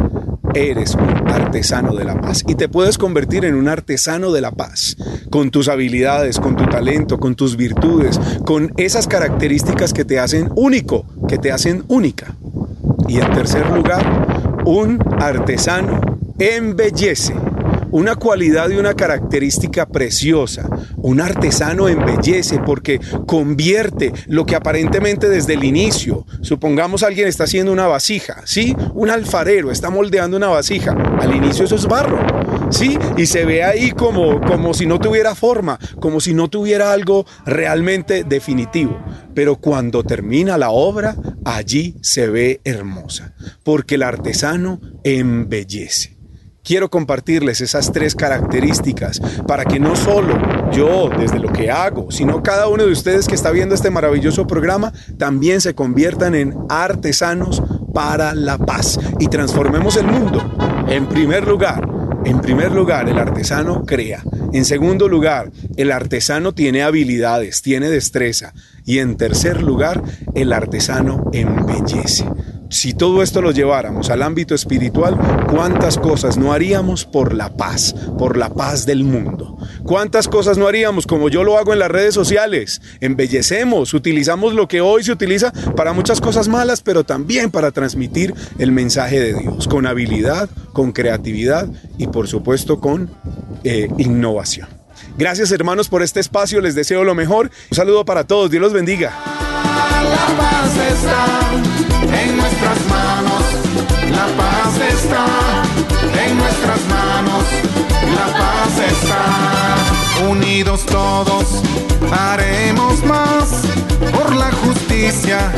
eres 0.58 0.94
un 0.94 1.28
artesano 1.28 1.94
de 1.94 2.04
la 2.04 2.20
paz 2.20 2.44
y 2.46 2.54
te 2.54 2.68
puedes 2.68 2.98
convertir 2.98 3.44
en 3.44 3.54
un 3.54 3.68
artesano 3.68 4.32
de 4.32 4.40
la 4.40 4.50
paz 4.50 4.96
con 5.30 5.50
tus 5.50 5.68
habilidades, 5.68 6.40
con 6.40 6.56
tu 6.56 6.66
talento, 6.66 7.18
con 7.18 7.34
tus 7.34 7.56
virtudes, 7.56 8.18
con 8.44 8.72
esas 8.76 9.06
características 9.06 9.92
que 9.92 10.04
te 10.04 10.18
hacen 10.18 10.50
único, 10.56 11.06
que 11.28 11.38
te 11.38 11.52
hacen 11.52 11.84
única. 11.88 12.34
Y 13.08 13.20
en 13.20 13.30
tercer 13.32 13.68
lugar, 13.70 14.62
un 14.64 14.98
artesano 15.20 16.00
embellece 16.38 17.34
una 17.90 18.16
cualidad 18.16 18.70
y 18.70 18.76
una 18.76 18.94
característica 18.94 19.86
preciosa. 19.86 20.68
Un 20.96 21.20
artesano 21.20 21.88
embellece 21.88 22.58
porque 22.58 23.00
convierte 23.26 24.12
lo 24.26 24.46
que 24.46 24.56
aparentemente 24.56 25.28
desde 25.28 25.54
el 25.54 25.64
inicio, 25.64 26.26
supongamos 26.42 27.02
alguien 27.02 27.28
está 27.28 27.44
haciendo 27.44 27.72
una 27.72 27.86
vasija, 27.86 28.42
¿sí? 28.44 28.76
Un 28.94 29.10
alfarero 29.10 29.70
está 29.70 29.90
moldeando 29.90 30.36
una 30.36 30.48
vasija. 30.48 30.92
Al 31.20 31.34
inicio 31.34 31.64
eso 31.64 31.76
es 31.76 31.86
barro, 31.86 32.18
¿sí? 32.70 32.98
Y 33.16 33.26
se 33.26 33.44
ve 33.44 33.64
ahí 33.64 33.92
como, 33.92 34.40
como 34.40 34.74
si 34.74 34.86
no 34.86 34.98
tuviera 34.98 35.34
forma, 35.34 35.78
como 36.00 36.20
si 36.20 36.34
no 36.34 36.48
tuviera 36.48 36.92
algo 36.92 37.26
realmente 37.46 38.24
definitivo. 38.24 38.98
Pero 39.34 39.56
cuando 39.56 40.02
termina 40.04 40.58
la 40.58 40.70
obra, 40.70 41.16
allí 41.44 41.96
se 42.02 42.28
ve 42.28 42.60
hermosa, 42.64 43.34
porque 43.62 43.94
el 43.94 44.02
artesano 44.02 44.80
embellece. 45.04 46.17
Quiero 46.68 46.90
compartirles 46.90 47.62
esas 47.62 47.92
tres 47.92 48.14
características 48.14 49.22
para 49.46 49.64
que 49.64 49.80
no 49.80 49.96
solo 49.96 50.38
yo, 50.70 51.08
desde 51.18 51.38
lo 51.38 51.50
que 51.50 51.70
hago, 51.70 52.10
sino 52.10 52.42
cada 52.42 52.68
uno 52.68 52.84
de 52.84 52.92
ustedes 52.92 53.26
que 53.26 53.34
está 53.34 53.50
viendo 53.50 53.74
este 53.74 53.88
maravilloso 53.88 54.46
programa, 54.46 54.92
también 55.16 55.62
se 55.62 55.74
conviertan 55.74 56.34
en 56.34 56.54
artesanos 56.68 57.62
para 57.94 58.34
la 58.34 58.58
paz 58.58 59.00
y 59.18 59.28
transformemos 59.28 59.96
el 59.96 60.08
mundo. 60.08 60.42
En 60.88 61.08
primer 61.08 61.48
lugar, 61.48 61.88
en 62.26 62.42
primer 62.42 62.72
lugar, 62.72 63.08
el 63.08 63.18
artesano 63.18 63.86
crea. 63.86 64.22
En 64.52 64.66
segundo 64.66 65.08
lugar, 65.08 65.50
el 65.78 65.90
artesano 65.90 66.52
tiene 66.52 66.82
habilidades, 66.82 67.62
tiene 67.62 67.88
destreza. 67.88 68.52
Y 68.84 68.98
en 68.98 69.16
tercer 69.16 69.62
lugar, 69.62 70.02
el 70.34 70.52
artesano 70.52 71.30
embellece. 71.32 72.26
Si 72.70 72.92
todo 72.92 73.22
esto 73.22 73.40
lo 73.40 73.50
lleváramos 73.50 74.10
al 74.10 74.22
ámbito 74.22 74.54
espiritual, 74.54 75.18
¿cuántas 75.50 75.96
cosas 75.96 76.36
no 76.36 76.52
haríamos 76.52 77.06
por 77.06 77.32
la 77.32 77.56
paz, 77.56 77.94
por 78.18 78.36
la 78.36 78.50
paz 78.50 78.84
del 78.84 79.04
mundo? 79.04 79.56
¿Cuántas 79.84 80.28
cosas 80.28 80.58
no 80.58 80.66
haríamos 80.66 81.06
como 81.06 81.30
yo 81.30 81.44
lo 81.44 81.56
hago 81.56 81.72
en 81.72 81.78
las 81.78 81.90
redes 81.90 82.14
sociales? 82.14 82.82
Embellecemos, 83.00 83.94
utilizamos 83.94 84.52
lo 84.52 84.68
que 84.68 84.82
hoy 84.82 85.02
se 85.02 85.12
utiliza 85.12 85.50
para 85.76 85.94
muchas 85.94 86.20
cosas 86.20 86.48
malas, 86.48 86.82
pero 86.82 87.04
también 87.04 87.50
para 87.50 87.70
transmitir 87.70 88.34
el 88.58 88.70
mensaje 88.70 89.18
de 89.18 89.32
Dios, 89.32 89.66
con 89.66 89.86
habilidad, 89.86 90.50
con 90.74 90.92
creatividad 90.92 91.68
y 91.96 92.08
por 92.08 92.28
supuesto 92.28 92.80
con 92.80 93.10
eh, 93.64 93.88
innovación. 93.96 94.68
Gracias 95.16 95.50
hermanos 95.52 95.88
por 95.88 96.02
este 96.02 96.20
espacio, 96.20 96.60
les 96.60 96.74
deseo 96.74 97.02
lo 97.02 97.14
mejor. 97.14 97.50
Un 97.70 97.76
saludo 97.76 98.04
para 98.04 98.24
todos, 98.24 98.50
Dios 98.50 98.60
los 98.60 98.74
bendiga. 98.74 99.12
En 102.12 102.36
nuestras 102.36 102.78
manos, 102.86 103.42
la 104.10 104.26
paz 104.36 104.74
está 104.94 105.26
en 106.24 106.38
nuestras 106.38 106.80
manos, 106.86 107.44
la 108.16 108.26
paz 108.38 108.78
está. 108.92 110.28
Unidos 110.28 110.84
todos 110.86 111.62
haremos 112.12 113.04
más 113.04 113.62
por 114.12 114.34
la 114.34 114.50
justicia, 114.52 115.52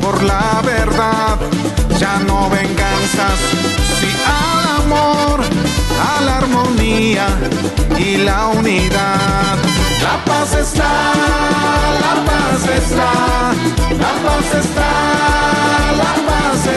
por 0.00 0.22
la 0.22 0.62
verdad, 0.64 1.38
ya 1.98 2.18
no 2.20 2.48
venganzas, 2.50 3.38
sí 4.00 4.08
al 4.26 4.82
amor, 4.84 5.40
a 6.08 6.20
la 6.22 6.38
armonía 6.38 7.26
y 7.98 8.18
la 8.18 8.48
unidad. 8.48 9.56
La 10.02 10.24
paz 10.24 10.54
está, 10.54 10.92
la 12.04 12.14
paz 12.24 12.62
está, 12.80 13.12
la 13.98 14.12
paz 14.22 14.64
está, 14.64 14.90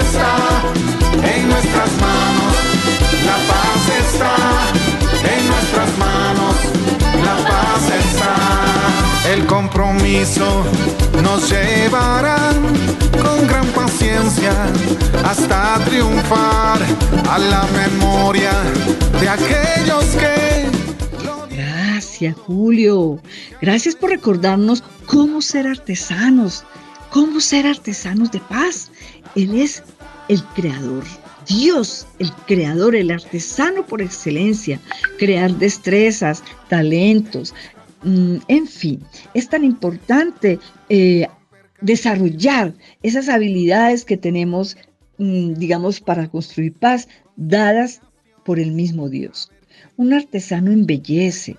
está 0.09 0.61
en 1.33 1.49
nuestras 1.49 1.91
manos. 2.01 2.53
La 3.25 3.37
paz 3.51 3.81
está 4.03 4.35
en 5.35 5.47
nuestras 5.47 5.97
manos. 5.97 6.55
La 7.27 7.35
paz 7.49 7.83
está. 8.05 9.31
El 9.33 9.45
compromiso 9.45 10.63
nos 11.21 11.49
llevará 11.51 12.51
con 13.21 13.47
gran 13.47 13.67
paciencia 13.67 14.53
hasta 15.23 15.79
triunfar 15.85 16.79
a 17.29 17.37
la 17.37 17.65
memoria 17.81 18.53
de 19.19 19.29
aquellos 19.29 20.05
que 20.19 20.69
Gracias, 21.51 22.35
Julio. 22.35 23.21
Gracias 23.61 23.95
por 23.95 24.09
recordarnos 24.09 24.83
cómo 25.05 25.41
ser 25.41 25.67
artesanos, 25.67 26.65
cómo 27.11 27.39
ser 27.39 27.67
artesanos 27.67 28.31
de 28.31 28.39
paz. 28.39 28.91
Él 29.35 29.55
es 29.55 29.83
el 30.29 30.43
creador. 30.55 31.03
Dios, 31.47 32.07
el 32.19 32.31
creador, 32.45 32.95
el 32.95 33.11
artesano 33.11 33.85
por 33.85 34.01
excelencia, 34.01 34.79
crear 35.17 35.51
destrezas, 35.55 36.43
talentos, 36.69 37.53
mm, 38.03 38.37
en 38.47 38.67
fin, 38.67 39.03
es 39.33 39.49
tan 39.49 39.63
importante 39.63 40.59
eh, 40.89 41.27
desarrollar 41.81 42.73
esas 43.03 43.29
habilidades 43.29 44.05
que 44.05 44.17
tenemos, 44.17 44.77
mm, 45.17 45.53
digamos, 45.55 45.99
para 45.99 46.29
construir 46.29 46.73
paz, 46.73 47.07
dadas 47.35 48.01
por 48.45 48.59
el 48.59 48.71
mismo 48.71 49.09
Dios. 49.09 49.51
Un 49.97 50.13
artesano 50.13 50.71
embellece. 50.71 51.57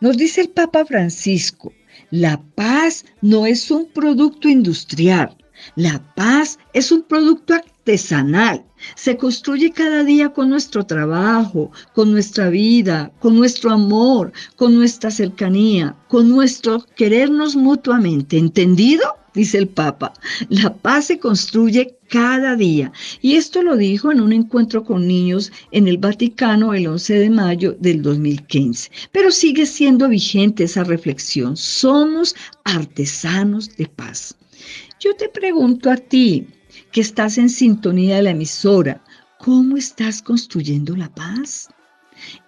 Nos 0.00 0.16
dice 0.16 0.40
el 0.40 0.48
Papa 0.48 0.84
Francisco, 0.84 1.72
la 2.10 2.42
paz 2.54 3.04
no 3.22 3.46
es 3.46 3.70
un 3.70 3.86
producto 3.86 4.48
industrial, 4.48 5.36
la 5.76 6.02
paz 6.14 6.58
es 6.72 6.90
un 6.90 7.02
producto 7.02 7.54
artesanal. 7.84 8.64
Se 8.96 9.16
construye 9.16 9.70
cada 9.70 10.04
día 10.04 10.30
con 10.30 10.48
nuestro 10.48 10.84
trabajo, 10.86 11.70
con 11.94 12.10
nuestra 12.10 12.48
vida, 12.48 13.12
con 13.20 13.36
nuestro 13.36 13.72
amor, 13.72 14.32
con 14.56 14.74
nuestra 14.74 15.10
cercanía, 15.10 15.94
con 16.08 16.30
nuestro 16.30 16.84
querernos 16.96 17.56
mutuamente. 17.56 18.38
¿Entendido? 18.38 19.04
Dice 19.34 19.58
el 19.58 19.68
Papa. 19.68 20.14
La 20.48 20.72
paz 20.74 21.06
se 21.06 21.18
construye 21.18 21.98
cada 22.08 22.56
día. 22.56 22.90
Y 23.20 23.34
esto 23.34 23.62
lo 23.62 23.76
dijo 23.76 24.10
en 24.10 24.20
un 24.20 24.32
encuentro 24.32 24.82
con 24.82 25.06
niños 25.06 25.52
en 25.70 25.86
el 25.86 25.98
Vaticano 25.98 26.72
el 26.72 26.86
11 26.86 27.18
de 27.18 27.30
mayo 27.30 27.76
del 27.80 28.00
2015. 28.00 28.90
Pero 29.12 29.30
sigue 29.30 29.66
siendo 29.66 30.08
vigente 30.08 30.64
esa 30.64 30.84
reflexión. 30.84 31.56
Somos 31.56 32.34
artesanos 32.64 33.76
de 33.76 33.86
paz. 33.88 34.36
Yo 35.00 35.14
te 35.16 35.28
pregunto 35.28 35.90
a 35.90 35.96
ti, 35.96 36.46
que 36.92 37.00
estás 37.00 37.38
en 37.38 37.48
sintonía 37.48 38.16
de 38.16 38.22
la 38.22 38.30
emisora, 38.30 39.02
¿cómo 39.38 39.76
estás 39.76 40.22
construyendo 40.22 40.96
la 40.96 41.12
paz? 41.14 41.68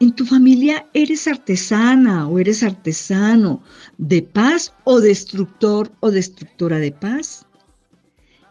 ¿En 0.00 0.12
tu 0.12 0.24
familia 0.24 0.86
eres 0.94 1.26
artesana 1.26 2.28
o 2.28 2.38
eres 2.38 2.62
artesano 2.62 3.62
de 3.98 4.22
paz 4.22 4.72
o 4.84 5.00
destructor 5.00 5.92
o 6.00 6.10
destructora 6.10 6.78
de 6.78 6.92
paz? 6.92 7.46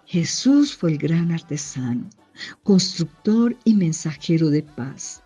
Jesús 0.05 0.75
fue 0.75 0.91
el 0.91 0.97
gran 0.97 1.31
artesano, 1.31 2.09
constructor 2.63 3.57
y 3.63 3.73
mensajero 3.73 4.49
de 4.49 4.61
paz. 4.63 5.23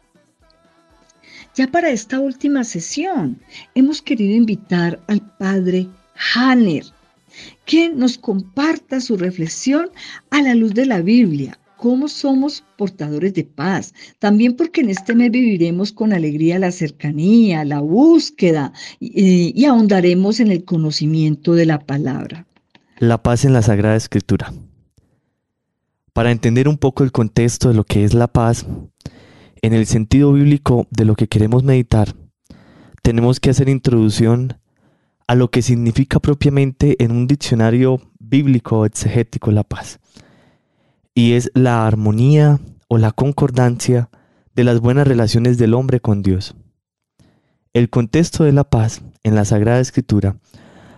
Ya 1.55 1.67
para 1.67 1.89
esta 1.89 2.19
última 2.19 2.63
sesión 2.63 3.41
hemos 3.75 4.01
querido 4.01 4.35
invitar 4.35 5.01
al 5.07 5.21
padre 5.37 5.87
Hanner, 6.33 6.85
que 7.65 7.89
nos 7.89 8.17
comparta 8.17 8.99
su 9.01 9.17
reflexión 9.17 9.89
a 10.29 10.41
la 10.41 10.55
luz 10.55 10.73
de 10.73 10.85
la 10.85 11.01
Biblia, 11.01 11.59
cómo 11.79 12.07
somos 12.07 12.63
portadores 12.77 13.33
de 13.33 13.45
paz. 13.45 13.93
También 14.19 14.55
porque 14.55 14.81
en 14.81 14.89
este 14.89 15.15
mes 15.15 15.31
viviremos 15.31 15.91
con 15.91 16.13
alegría 16.13 16.59
la 16.59 16.71
cercanía, 16.71 17.63
la 17.65 17.79
búsqueda 17.79 18.73
y, 18.99 19.53
y, 19.55 19.65
ahondaremos 19.65 20.39
en 20.39 20.51
el 20.51 20.65
conocimiento 20.65 21.53
de 21.55 21.65
la 21.65 21.79
palabra. 21.79 22.45
La 22.99 23.23
paz 23.23 23.45
en 23.45 23.53
la 23.53 23.61
Sagrada 23.61 23.95
Escritura. 23.95 24.53
Para 26.13 26.31
entender 26.31 26.67
un 26.67 26.77
poco 26.77 27.03
el 27.03 27.13
contexto 27.13 27.69
de 27.69 27.75
lo 27.75 27.85
que 27.85 28.03
es 28.03 28.13
la 28.13 28.27
paz, 28.27 28.65
en 29.61 29.73
el 29.73 29.85
sentido 29.85 30.33
bíblico 30.33 30.85
de 30.89 31.05
lo 31.05 31.15
que 31.15 31.27
queremos 31.27 31.63
meditar, 31.63 32.13
tenemos 33.03 33.39
que 33.39 33.49
hacer 33.49 33.69
introducción 33.69 34.57
a 35.29 35.35
lo 35.35 35.51
que 35.51 35.61
significa 35.61 36.19
propiamente 36.19 37.03
en 37.03 37.11
un 37.11 37.27
diccionario 37.27 38.01
bíblico 38.17 38.83
exegético 38.87 39.51
la 39.51 39.63
paz. 39.63 39.99
Y 41.13 41.33
es 41.33 41.51
la 41.53 41.85
armonía 41.85 42.59
o 42.87 42.97
la 42.97 43.11
concordancia 43.11 44.09
de 44.55 44.63
las 44.63 44.79
buenas 44.79 45.07
relaciones 45.07 45.59
del 45.59 45.75
hombre 45.75 45.99
con 45.99 46.23
Dios. 46.23 46.55
El 47.73 47.91
contexto 47.91 48.43
de 48.43 48.53
la 48.53 48.63
paz 48.63 49.03
en 49.21 49.35
la 49.35 49.45
Sagrada 49.45 49.79
Escritura 49.79 50.39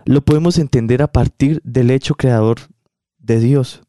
lo 0.06 0.24
podemos 0.24 0.56
entender 0.56 1.02
a 1.02 1.12
partir 1.12 1.60
del 1.62 1.90
hecho 1.90 2.14
creador 2.14 2.56
de 3.18 3.38
Dios. 3.38 3.82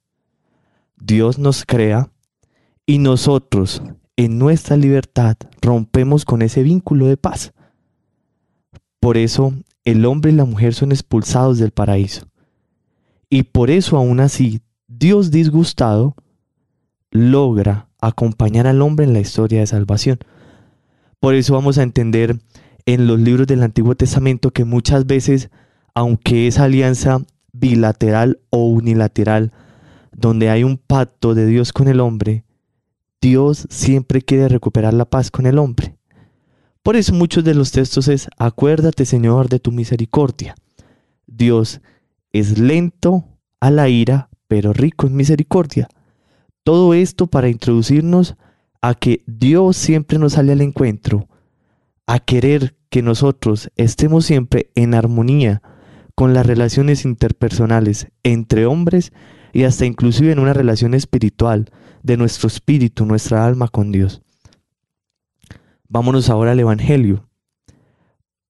Dios 0.97 1.39
nos 1.39 1.63
crea 1.65 2.11
y 2.85 2.97
nosotros 2.97 3.81
en 4.17 4.39
nuestra 4.39 4.75
libertad 4.75 5.37
rompemos 5.61 6.25
con 6.25 6.41
ese 6.41 6.63
vínculo 6.63 7.07
de 7.07 7.15
paz. 7.15 7.53
Por 8.99 9.15
eso 9.15 9.53
el 9.85 10.05
hombre 10.05 10.31
y 10.31 10.35
la 10.35 10.45
mujer 10.45 10.73
son 10.73 10.91
expulsados 10.91 11.57
del 11.59 11.71
paraíso. 11.71 12.27
Y 13.29 13.43
por 13.43 13.69
eso 13.69 13.97
aún 13.97 14.19
así, 14.19 14.61
Dios 14.87 15.31
disgustado 15.31 16.15
logra 17.11 17.89
acompañar 17.99 18.67
al 18.67 18.81
hombre 18.81 19.05
en 19.05 19.13
la 19.13 19.19
historia 19.19 19.59
de 19.59 19.67
salvación. 19.67 20.19
Por 21.19 21.35
eso 21.35 21.53
vamos 21.53 21.77
a 21.77 21.83
entender 21.83 22.39
en 22.85 23.07
los 23.07 23.19
libros 23.19 23.47
del 23.47 23.63
Antiguo 23.63 23.95
Testamento 23.95 24.51
que 24.51 24.65
muchas 24.65 25.05
veces, 25.05 25.49
aunque 25.93 26.47
es 26.47 26.59
alianza 26.59 27.21
bilateral 27.53 28.39
o 28.49 28.65
unilateral, 28.65 29.51
donde 30.11 30.49
hay 30.49 30.63
un 30.63 30.77
pacto 30.77 31.33
de 31.33 31.45
Dios 31.45 31.73
con 31.73 31.87
el 31.87 31.99
hombre, 31.99 32.43
Dios 33.21 33.67
siempre 33.69 34.21
quiere 34.21 34.49
recuperar 34.49 34.93
la 34.93 35.05
paz 35.05 35.31
con 35.31 35.45
el 35.45 35.57
hombre. 35.57 35.92
Por 36.83 36.97
eso 36.97 37.13
muchos 37.13 37.45
de 37.45 37.55
los 37.55 37.71
textos 37.71 38.09
es, 38.09 38.27
acuérdate 38.37 39.05
Señor 39.05 39.47
de 39.47 39.59
tu 39.59 39.71
misericordia. 39.71 40.55
Dios 41.25 41.79
es 42.33 42.59
lento 42.59 43.23
a 43.61 43.71
la 43.71 43.87
ira, 43.87 44.29
pero 44.49 44.73
rico 44.73 45.07
en 45.07 45.15
misericordia. 45.15 45.87
Todo 46.63 46.93
esto 46.93 47.27
para 47.27 47.47
introducirnos 47.47 48.35
a 48.81 48.95
que 48.95 49.23
Dios 49.27 49.77
siempre 49.77 50.19
nos 50.19 50.33
sale 50.33 50.51
al 50.51 50.59
encuentro, 50.59 51.29
a 52.05 52.19
querer 52.19 52.75
que 52.89 53.01
nosotros 53.01 53.71
estemos 53.77 54.25
siempre 54.25 54.69
en 54.75 54.93
armonía 54.93 55.61
con 56.15 56.33
las 56.33 56.45
relaciones 56.45 57.05
interpersonales 57.05 58.07
entre 58.23 58.65
hombres 58.65 59.13
y 59.53 59.63
hasta 59.63 59.85
inclusive 59.85 60.33
en 60.33 60.39
una 60.39 60.53
relación 60.53 60.93
espiritual 60.95 61.71
de 62.01 62.17
nuestro 62.17 62.47
espíritu, 62.47 63.05
nuestra 63.05 63.45
alma 63.45 63.69
con 63.69 63.93
Dios. 63.93 64.22
Vámonos 65.93 66.31
ahora 66.31 66.53
al 66.53 66.59
Evangelio. 66.59 67.29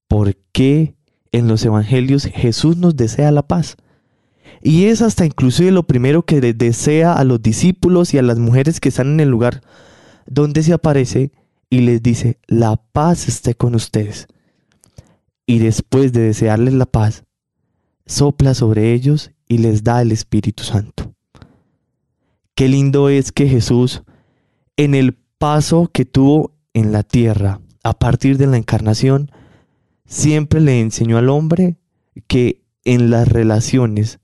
por 0.08 0.34
qué 0.52 0.94
en 1.30 1.46
los 1.46 1.62
evangelios 1.64 2.24
Jesús 2.24 2.78
nos 2.78 2.96
desea 2.96 3.30
la 3.32 3.46
paz. 3.46 3.76
Y 4.62 4.86
es 4.86 5.02
hasta 5.02 5.26
inclusive 5.26 5.70
lo 5.70 5.82
primero 5.82 6.24
que 6.24 6.40
desea 6.40 7.12
a 7.12 7.22
los 7.24 7.42
discípulos 7.42 8.14
y 8.14 8.18
a 8.18 8.22
las 8.22 8.38
mujeres 8.38 8.80
que 8.80 8.88
están 8.88 9.08
en 9.08 9.20
el 9.20 9.28
lugar 9.28 9.60
donde 10.24 10.62
se 10.62 10.72
aparece 10.72 11.32
y 11.68 11.80
les 11.80 12.02
dice, 12.02 12.38
la 12.46 12.76
paz 12.76 13.28
esté 13.28 13.54
con 13.54 13.74
ustedes. 13.74 14.26
Y 15.44 15.58
después 15.58 16.14
de 16.14 16.22
desearles 16.22 16.72
la 16.72 16.86
paz, 16.86 17.24
sopla 18.06 18.54
sobre 18.54 18.94
ellos 18.94 19.32
y 19.48 19.58
les 19.58 19.84
da 19.84 20.00
el 20.00 20.12
Espíritu 20.12 20.62
Santo. 20.62 21.12
Qué 22.54 22.68
lindo 22.68 23.10
es 23.10 23.32
que 23.32 23.48
Jesús, 23.48 24.02
en 24.78 24.94
el 24.94 25.18
paso 25.36 25.90
que 25.92 26.06
tuvo 26.06 26.53
en 26.74 26.92
la 26.92 27.02
tierra 27.02 27.60
a 27.82 27.94
partir 27.94 28.36
de 28.36 28.46
la 28.46 28.56
encarnación, 28.56 29.30
siempre 30.06 30.60
le 30.60 30.80
enseñó 30.80 31.18
al 31.18 31.30
hombre 31.30 31.76
que 32.26 32.62
en 32.84 33.10
las 33.10 33.28
relaciones 33.28 34.20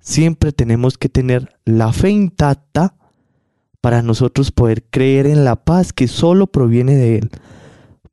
siempre 0.00 0.52
tenemos 0.52 0.98
que 0.98 1.08
tener 1.08 1.56
la 1.64 1.92
fe 1.92 2.10
intacta 2.10 2.94
para 3.80 4.02
nosotros 4.02 4.52
poder 4.52 4.84
creer 4.84 5.26
en 5.26 5.44
la 5.44 5.56
paz 5.56 5.92
que 5.92 6.08
solo 6.08 6.46
proviene 6.46 6.94
de 6.94 7.18
Él. 7.18 7.30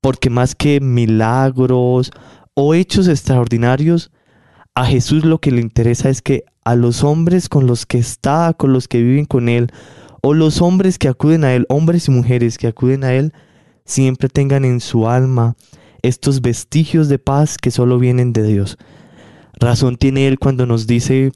Porque 0.02 0.30
más 0.30 0.56
que 0.56 0.80
milagros 0.82 2.12
o 2.54 2.74
hechos 2.74 3.08
extraordinarios, 3.08 4.12
a 4.76 4.86
Jesús 4.86 5.24
lo 5.24 5.40
que 5.40 5.52
le 5.52 5.62
interesa 5.62 6.10
es 6.10 6.22
que 6.22 6.46
a 6.64 6.76
los 6.76 7.04
hombres 7.04 7.48
con 7.48 7.68
los 7.68 7.86
que 7.86 8.00
está, 8.00 8.54
con 8.54 8.74
los 8.74 8.88
que 8.88 9.02
viven 9.02 9.26
con 9.26 9.50
Él, 9.50 9.72
o 10.22 10.34
los 10.34 10.62
hombres 10.62 10.98
que 10.98 11.10
acuden 11.10 11.44
a 11.44 11.54
Él, 11.54 11.66
hombres 11.70 12.08
y 12.08 12.12
mujeres 12.12 12.58
que 12.58 12.68
acuden 12.68 13.04
a 13.04 13.14
Él, 13.14 13.34
siempre 13.86 14.30
tengan 14.30 14.66
en 14.66 14.80
su 14.80 15.08
alma 15.08 15.56
estos 16.02 16.42
vestigios 16.42 17.08
de 17.10 17.20
paz 17.20 17.58
que 17.58 17.72
solo 17.72 17.98
vienen 17.98 18.34
de 18.34 18.44
Dios. 18.44 18.78
Razón 19.54 19.98
tiene 19.98 20.28
Él 20.28 20.40
cuando 20.40 20.66
nos 20.66 20.88
dice 20.88 21.32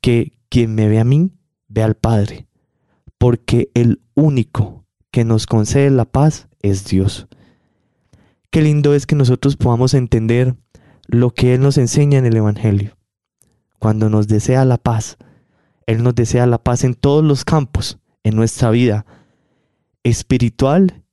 que 0.00 0.32
quien 0.48 0.74
me 0.74 0.88
ve 0.88 0.98
a 0.98 1.04
mí, 1.04 1.30
ve 1.68 1.82
al 1.82 1.94
Padre, 1.94 2.46
porque 3.18 3.70
el 3.74 4.00
único 4.14 4.84
que 5.10 5.24
nos 5.24 5.46
concede 5.46 5.90
la 5.90 6.04
paz 6.04 6.48
es 6.62 6.86
Dios. 6.86 7.28
Qué 8.50 8.62
lindo 8.62 8.94
es 8.94 9.06
que 9.06 9.14
nosotros 9.14 9.56
podamos 9.56 9.94
entender 9.94 10.56
lo 11.06 11.30
que 11.30 11.54
Él 11.54 11.60
nos 11.60 11.78
enseña 11.78 12.18
en 12.18 12.26
el 12.26 12.36
Evangelio. 12.36 12.96
Cuando 13.78 14.10
nos 14.10 14.26
desea 14.26 14.64
la 14.64 14.78
paz, 14.78 15.16
Él 15.86 16.02
nos 16.02 16.14
desea 16.14 16.46
la 16.46 16.58
paz 16.58 16.82
en 16.82 16.94
todos 16.94 17.24
los 17.24 17.44
campos, 17.44 17.98
en 18.24 18.34
nuestra 18.34 18.70
vida 18.70 19.06
espiritual 20.02 21.04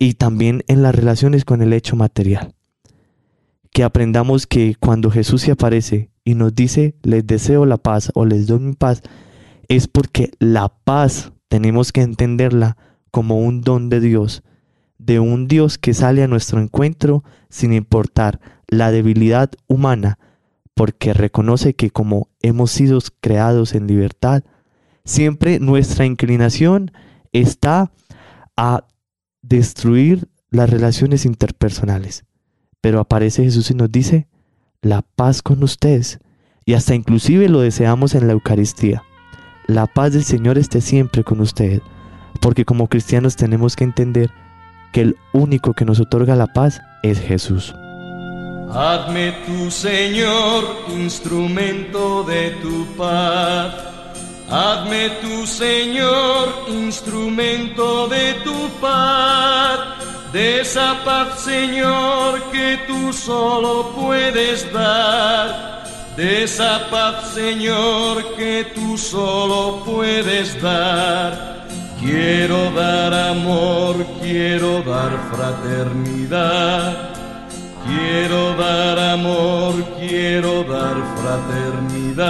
y 0.00 0.14
también 0.14 0.64
en 0.66 0.82
las 0.82 0.94
relaciones 0.94 1.44
con 1.44 1.60
el 1.60 1.74
hecho 1.74 1.94
material. 1.94 2.54
Que 3.70 3.84
aprendamos 3.84 4.46
que 4.46 4.74
cuando 4.80 5.10
Jesús 5.10 5.42
se 5.42 5.52
aparece 5.52 6.10
y 6.24 6.34
nos 6.34 6.54
dice, 6.54 6.96
les 7.02 7.24
deseo 7.26 7.66
la 7.66 7.76
paz 7.76 8.10
o 8.14 8.24
les 8.24 8.46
doy 8.46 8.60
mi 8.60 8.72
paz, 8.72 9.02
es 9.68 9.88
porque 9.88 10.32
la 10.38 10.72
paz 10.84 11.32
tenemos 11.48 11.92
que 11.92 12.00
entenderla 12.00 12.78
como 13.10 13.40
un 13.40 13.60
don 13.60 13.90
de 13.90 14.00
Dios, 14.00 14.42
de 14.96 15.20
un 15.20 15.46
Dios 15.46 15.76
que 15.76 15.92
sale 15.92 16.22
a 16.22 16.28
nuestro 16.28 16.60
encuentro 16.60 17.22
sin 17.50 17.74
importar 17.74 18.40
la 18.68 18.90
debilidad 18.90 19.50
humana, 19.66 20.18
porque 20.72 21.12
reconoce 21.12 21.74
que 21.74 21.90
como 21.90 22.28
hemos 22.40 22.70
sido 22.70 23.00
creados 23.20 23.74
en 23.74 23.86
libertad, 23.86 24.44
siempre 25.04 25.60
nuestra 25.60 26.06
inclinación 26.06 26.90
está 27.32 27.92
a 28.56 28.86
destruir 29.42 30.28
las 30.50 30.70
relaciones 30.70 31.24
interpersonales. 31.24 32.24
Pero 32.80 33.00
aparece 33.00 33.44
Jesús 33.44 33.70
y 33.70 33.74
nos 33.74 33.90
dice, 33.90 34.28
la 34.82 35.02
paz 35.02 35.42
con 35.42 35.62
ustedes. 35.62 36.18
Y 36.64 36.74
hasta 36.74 36.94
inclusive 36.94 37.48
lo 37.48 37.60
deseamos 37.60 38.14
en 38.14 38.26
la 38.26 38.32
Eucaristía. 38.32 39.02
La 39.66 39.86
paz 39.86 40.12
del 40.12 40.24
Señor 40.24 40.58
esté 40.58 40.80
siempre 40.80 41.24
con 41.24 41.40
ustedes. 41.40 41.80
Porque 42.40 42.64
como 42.64 42.88
cristianos 42.88 43.36
tenemos 43.36 43.76
que 43.76 43.84
entender 43.84 44.30
que 44.92 45.02
el 45.02 45.16
único 45.32 45.74
que 45.74 45.84
nos 45.84 46.00
otorga 46.00 46.36
la 46.36 46.46
paz 46.48 46.80
es 47.02 47.20
Jesús. 47.20 47.74
Hazme 48.72 49.32
tu 49.46 49.70
Señor 49.70 50.64
instrumento 50.88 52.22
de 52.22 52.50
tu 52.62 52.86
paz. 52.96 53.74
Hazme 54.50 55.10
tu 55.22 55.46
Señor 55.46 56.64
instrumento 56.66 58.08
de 58.08 58.34
tu 58.42 58.68
paz. 58.80 59.78
De 60.32 60.60
esa 60.62 60.96
paz, 61.04 61.38
Señor, 61.40 62.42
que 62.50 62.80
tú 62.88 63.12
solo 63.12 63.92
puedes 63.94 64.72
dar. 64.72 65.84
De 66.16 66.42
esa 66.42 66.88
paz, 66.90 67.32
Señor, 67.32 68.34
que 68.34 68.66
tú 68.74 68.98
solo 68.98 69.84
puedes 69.84 70.60
dar. 70.60 71.66
Quiero 72.00 72.72
dar 72.72 73.14
amor, 73.14 74.04
quiero 74.20 74.82
dar 74.82 75.12
fraternidad. 75.32 77.10
Quiero 77.86 78.54
dar 78.56 78.98
amor, 78.98 79.74
quiero 80.00 80.64
dar 80.64 80.96
fraternidad. 81.20 82.20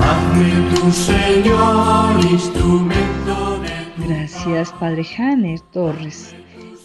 Hazme 0.00 0.76
tu 0.76 0.90
Señor 0.92 2.24
instrumento 2.30 3.60
de 3.60 3.68
tu 3.96 4.08
Gracias, 4.08 4.72
Padre 4.80 5.04
Janer 5.04 5.60
Torres. 5.72 6.34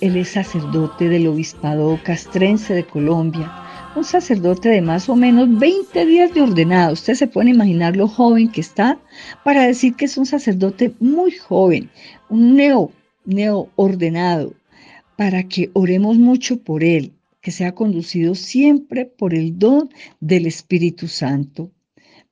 Él 0.01 0.17
es 0.17 0.29
sacerdote 0.29 1.09
del 1.09 1.27
Obispado 1.27 1.99
Castrense 2.03 2.73
de 2.73 2.83
Colombia, 2.83 3.51
un 3.95 4.03
sacerdote 4.03 4.69
de 4.69 4.81
más 4.81 5.07
o 5.09 5.15
menos 5.15 5.47
20 5.59 6.05
días 6.05 6.33
de 6.33 6.41
ordenado. 6.41 6.93
Usted 6.93 7.13
se 7.13 7.27
puede 7.27 7.51
imaginar 7.51 7.95
lo 7.95 8.07
joven 8.07 8.51
que 8.51 8.61
está 8.61 8.99
para 9.43 9.67
decir 9.67 9.95
que 9.95 10.05
es 10.05 10.17
un 10.17 10.25
sacerdote 10.25 10.93
muy 10.99 11.31
joven, 11.31 11.89
un 12.29 12.55
neo, 12.55 12.91
neo 13.25 13.69
ordenado, 13.75 14.53
para 15.15 15.43
que 15.43 15.69
oremos 15.73 16.17
mucho 16.17 16.57
por 16.57 16.83
él, 16.83 17.13
que 17.41 17.51
sea 17.51 17.73
conducido 17.75 18.35
siempre 18.35 19.05
por 19.05 19.33
el 19.33 19.57
don 19.59 19.89
del 20.19 20.47
Espíritu 20.47 21.07
Santo. 21.07 21.69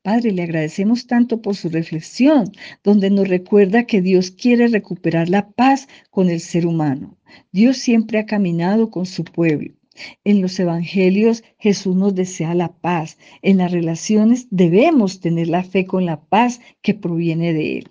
Padre, 0.03 0.31
le 0.31 0.41
agradecemos 0.41 1.05
tanto 1.05 1.41
por 1.43 1.55
su 1.55 1.69
reflexión, 1.69 2.51
donde 2.83 3.11
nos 3.11 3.27
recuerda 3.27 3.85
que 3.85 4.01
Dios 4.01 4.31
quiere 4.31 4.67
recuperar 4.67 5.29
la 5.29 5.51
paz 5.51 5.87
con 6.09 6.29
el 6.29 6.39
ser 6.39 6.65
humano. 6.65 7.17
Dios 7.51 7.77
siempre 7.77 8.17
ha 8.17 8.25
caminado 8.25 8.89
con 8.89 9.05
su 9.05 9.23
pueblo. 9.23 9.73
En 10.23 10.41
los 10.41 10.59
evangelios 10.59 11.43
Jesús 11.59 11.95
nos 11.95 12.15
desea 12.15 12.55
la 12.55 12.71
paz. 12.71 13.19
En 13.43 13.57
las 13.57 13.71
relaciones 13.71 14.47
debemos 14.49 15.19
tener 15.19 15.47
la 15.49 15.63
fe 15.63 15.85
con 15.85 16.05
la 16.05 16.19
paz 16.19 16.61
que 16.81 16.95
proviene 16.95 17.53
de 17.53 17.77
Él. 17.77 17.89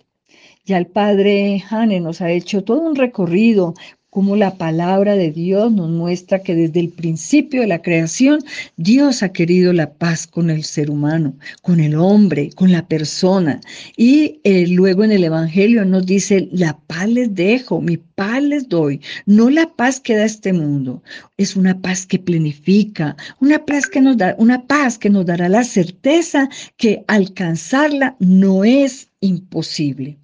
Ya 0.64 0.78
el 0.78 0.86
Padre 0.86 1.62
Hane 1.70 2.00
nos 2.00 2.20
ha 2.20 2.30
hecho 2.30 2.64
todo 2.64 2.80
un 2.80 2.96
recorrido 2.96 3.74
como 4.10 4.34
la 4.34 4.56
palabra 4.56 5.14
de 5.14 5.30
Dios 5.30 5.72
nos 5.72 5.88
muestra 5.88 6.40
que 6.40 6.54
desde 6.54 6.80
el 6.80 6.88
principio 6.88 7.60
de 7.60 7.68
la 7.68 7.80
creación 7.80 8.40
Dios 8.76 9.22
ha 9.22 9.32
querido 9.32 9.72
la 9.72 9.92
paz 9.92 10.26
con 10.26 10.50
el 10.50 10.64
ser 10.64 10.90
humano, 10.90 11.34
con 11.62 11.78
el 11.78 11.94
hombre, 11.94 12.50
con 12.56 12.72
la 12.72 12.86
persona. 12.86 13.60
Y 13.96 14.40
eh, 14.42 14.66
luego 14.66 15.04
en 15.04 15.12
el 15.12 15.22
Evangelio 15.22 15.84
nos 15.84 16.04
dice, 16.06 16.48
la 16.52 16.76
paz 16.88 17.08
les 17.08 17.34
dejo, 17.34 17.80
mi 17.80 17.96
paz 17.96 18.42
les 18.42 18.68
doy, 18.68 19.00
no 19.26 19.48
la 19.48 19.72
paz 19.74 20.00
que 20.00 20.16
da 20.16 20.24
este 20.24 20.52
mundo, 20.52 21.02
es 21.36 21.54
una 21.54 21.80
paz 21.80 22.04
que 22.04 22.18
planifica, 22.18 23.16
una 23.40 23.64
paz 23.64 23.86
que 23.86 24.00
nos 24.00 24.16
da, 24.16 24.34
una 24.38 24.66
paz 24.66 24.98
que 24.98 25.08
nos 25.08 25.24
dará 25.24 25.48
la 25.48 25.62
certeza 25.62 26.48
que 26.76 27.04
alcanzarla 27.06 28.16
no 28.18 28.64
es 28.64 29.08
imposible. 29.20 30.18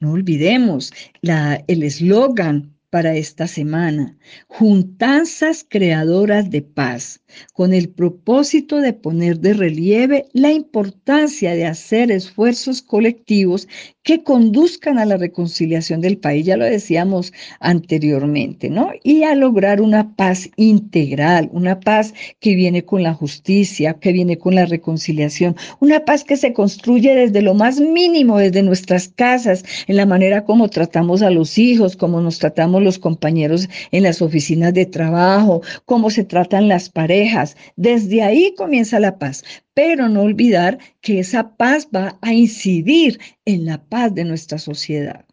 No 0.00 0.12
olvidemos 0.12 0.92
el 1.22 1.82
eslogan 1.82 2.77
para 2.90 3.14
esta 3.16 3.46
semana, 3.46 4.16
juntanzas 4.46 5.64
creadoras 5.68 6.50
de 6.50 6.62
paz, 6.62 7.20
con 7.52 7.74
el 7.74 7.88
propósito 7.88 8.80
de 8.80 8.92
poner 8.92 9.40
de 9.40 9.52
relieve 9.52 10.26
la 10.32 10.52
importancia 10.52 11.54
de 11.54 11.66
hacer 11.66 12.10
esfuerzos 12.10 12.82
colectivos 12.82 13.68
que 14.02 14.22
conduzcan 14.22 14.98
a 14.98 15.04
la 15.04 15.18
reconciliación 15.18 16.00
del 16.00 16.16
país, 16.16 16.46
ya 16.46 16.56
lo 16.56 16.64
decíamos 16.64 17.32
anteriormente, 17.60 18.70
¿no? 18.70 18.90
Y 19.02 19.24
a 19.24 19.34
lograr 19.34 19.82
una 19.82 20.16
paz 20.16 20.48
integral, 20.56 21.50
una 21.52 21.78
paz 21.80 22.14
que 22.40 22.54
viene 22.54 22.86
con 22.86 23.02
la 23.02 23.12
justicia, 23.12 23.94
que 24.00 24.12
viene 24.12 24.38
con 24.38 24.54
la 24.54 24.64
reconciliación, 24.64 25.56
una 25.80 26.06
paz 26.06 26.24
que 26.24 26.38
se 26.38 26.54
construye 26.54 27.14
desde 27.14 27.42
lo 27.42 27.52
más 27.52 27.80
mínimo, 27.80 28.38
desde 28.38 28.62
nuestras 28.62 29.08
casas, 29.08 29.62
en 29.86 29.96
la 29.96 30.06
manera 30.06 30.44
como 30.44 30.70
tratamos 30.70 31.20
a 31.20 31.30
los 31.30 31.58
hijos, 31.58 31.94
como 31.94 32.22
nos 32.22 32.38
tratamos 32.38 32.82
los 32.82 32.98
compañeros 32.98 33.68
en 33.90 34.04
las 34.04 34.22
oficinas 34.22 34.72
de 34.72 34.86
trabajo, 34.86 35.60
cómo 35.84 36.08
se 36.08 36.24
tratan 36.24 36.68
las 36.68 36.88
parejas. 36.88 37.17
Desde 37.76 38.22
ahí 38.22 38.54
comienza 38.56 39.00
la 39.00 39.18
paz 39.18 39.44
pero 39.78 40.08
no 40.08 40.22
olvidar 40.22 40.80
que 41.00 41.20
esa 41.20 41.56
paz 41.56 41.86
va 41.94 42.18
a 42.20 42.32
incidir 42.32 43.20
en 43.44 43.64
la 43.64 43.78
paz 43.88 44.12
de 44.12 44.24
nuestra 44.24 44.58
sociedad. 44.58 45.24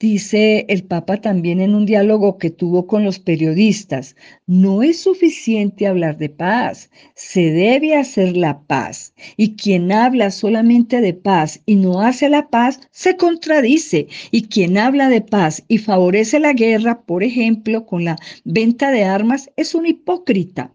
Dice 0.00 0.64
el 0.68 0.84
Papa 0.84 1.20
también 1.20 1.60
en 1.60 1.74
un 1.74 1.84
diálogo 1.84 2.38
que 2.38 2.50
tuvo 2.50 2.86
con 2.86 3.02
los 3.02 3.18
periodistas, 3.18 4.14
no 4.46 4.84
es 4.84 5.00
suficiente 5.00 5.88
hablar 5.88 6.18
de 6.18 6.28
paz, 6.28 6.88
se 7.16 7.50
debe 7.50 7.96
hacer 7.96 8.36
la 8.36 8.60
paz. 8.62 9.12
Y 9.36 9.56
quien 9.56 9.90
habla 9.90 10.30
solamente 10.30 11.00
de 11.00 11.14
paz 11.14 11.60
y 11.66 11.74
no 11.74 12.00
hace 12.00 12.28
la 12.28 12.48
paz, 12.48 12.78
se 12.92 13.16
contradice. 13.16 14.06
Y 14.30 14.42
quien 14.42 14.78
habla 14.78 15.08
de 15.08 15.20
paz 15.20 15.64
y 15.66 15.78
favorece 15.78 16.38
la 16.38 16.52
guerra, 16.52 17.02
por 17.02 17.24
ejemplo, 17.24 17.84
con 17.84 18.04
la 18.04 18.16
venta 18.44 18.92
de 18.92 19.02
armas, 19.02 19.50
es 19.56 19.74
un 19.74 19.86
hipócrita. 19.86 20.72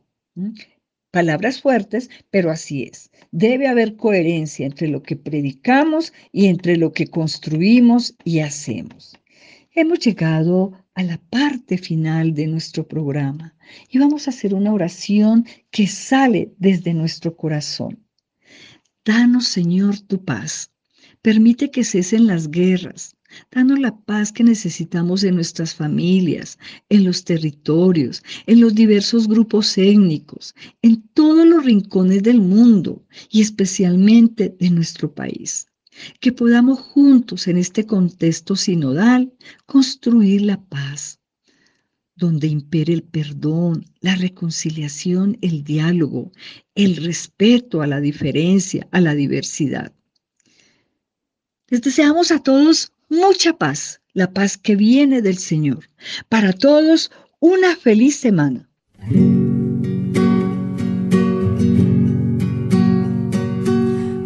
Palabras 1.14 1.62
fuertes, 1.62 2.10
pero 2.32 2.50
así 2.50 2.90
es. 2.92 3.12
Debe 3.32 3.68
haber 3.68 3.98
coherencia 3.98 4.66
entre 4.66 4.88
lo 4.88 5.04
que 5.04 5.16
predicamos 5.16 6.12
y 6.32 6.48
entre 6.48 6.76
lo 6.76 6.92
que 6.92 7.06
construimos 7.06 8.16
y 8.24 8.40
hacemos. 8.40 9.16
Hemos 9.76 10.00
llegado 10.00 10.72
a 10.96 11.04
la 11.04 11.22
parte 11.30 11.78
final 11.78 12.34
de 12.34 12.48
nuestro 12.48 12.88
programa 12.88 13.56
y 13.90 14.00
vamos 14.00 14.26
a 14.26 14.32
hacer 14.32 14.56
una 14.56 14.74
oración 14.74 15.46
que 15.70 15.86
sale 15.86 16.52
desde 16.58 16.96
nuestro 16.96 17.38
corazón. 17.38 18.04
Danos, 19.06 19.48
Señor, 19.48 20.00
tu 20.00 20.26
paz. 20.26 20.72
Permite 21.22 21.70
que 21.70 21.84
cesen 21.84 22.26
las 22.26 22.50
guerras, 22.50 23.16
Danos 23.52 23.80
la 23.80 23.96
paz 23.96 24.32
que 24.32 24.44
necesitamos 24.44 25.24
en 25.24 25.36
nuestras 25.36 25.76
familias, 25.76 26.58
en 26.90 27.04
los 27.04 27.24
territorios, 27.24 28.24
en 28.48 28.62
los 28.62 28.74
diversos 28.76 29.28
grupos 29.28 29.78
étnicos, 29.78 30.56
en 30.82 31.02
todos 31.14 31.46
los 31.46 31.64
rincones 31.64 32.24
del 32.24 32.42
mundo 32.42 33.06
y 33.30 33.42
especialmente 33.42 34.56
de 34.60 34.70
nuestro 34.70 35.14
país. 35.14 35.68
Que 36.20 36.32
podamos 36.32 36.80
juntos 36.80 37.48
en 37.48 37.58
este 37.58 37.86
contexto 37.86 38.56
sinodal 38.56 39.32
construir 39.66 40.42
la 40.42 40.60
paz, 40.64 41.20
donde 42.16 42.48
impere 42.48 42.94
el 42.94 43.04
perdón, 43.04 43.86
la 44.02 44.16
reconciliación, 44.16 45.38
el 45.42 45.64
diálogo, 45.64 46.32
el 46.76 46.98
respeto 46.98 47.82
a 47.82 47.88
la 47.88 48.00
diferencia, 48.00 48.88
a 48.92 49.02
la 49.02 49.14
diversidad. 49.16 49.94
Les 51.70 51.82
deseamos 51.82 52.32
a 52.32 52.40
todos 52.40 52.92
mucha 53.14 53.54
paz, 53.54 54.02
la 54.14 54.32
paz 54.32 54.58
que 54.58 54.76
viene 54.76 55.22
del 55.22 55.38
Señor. 55.38 55.90
Para 56.30 56.52
todos, 56.54 57.12
una 57.40 57.76
feliz 57.76 58.18
semana. 58.18 58.70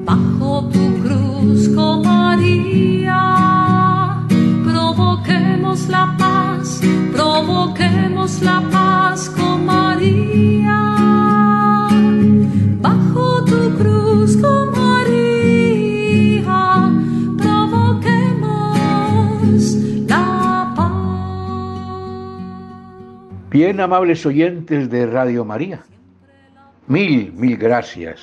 Bajo 0.05 0.69
tu 0.69 1.01
cruz, 1.03 1.69
con 1.75 2.01
María, 2.01 3.17
provoquemos 4.63 5.87
la 5.89 6.15
paz, 6.17 6.81
provoquemos 7.11 8.41
la 8.41 8.61
paz 8.71 9.29
con 9.29 9.65
María. 9.65 10.56
Bien, 23.67 23.81
amables 23.81 24.25
oyentes 24.25 24.89
de 24.89 25.05
Radio 25.07 25.43
María, 25.43 25.83
mil, 26.87 27.33
mil 27.33 27.57
gracias 27.57 28.21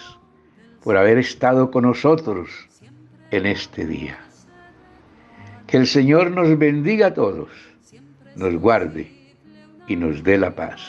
por 0.83 0.97
haber 0.97 1.19
estado 1.19 1.71
con 1.71 1.85
nosotros 1.85 2.49
en 3.31 3.45
este 3.45 3.85
día. 3.85 4.17
Que 5.67 5.77
el 5.77 5.87
Señor 5.87 6.31
nos 6.31 6.59
bendiga 6.59 7.09
a 7.09 7.13
todos, 7.13 7.51
nos 8.37 8.55
guarde 8.55 9.13
y 9.87 9.97
nos 9.97 10.25
dé 10.25 10.39
la 10.39 10.55
paz. 10.55 10.81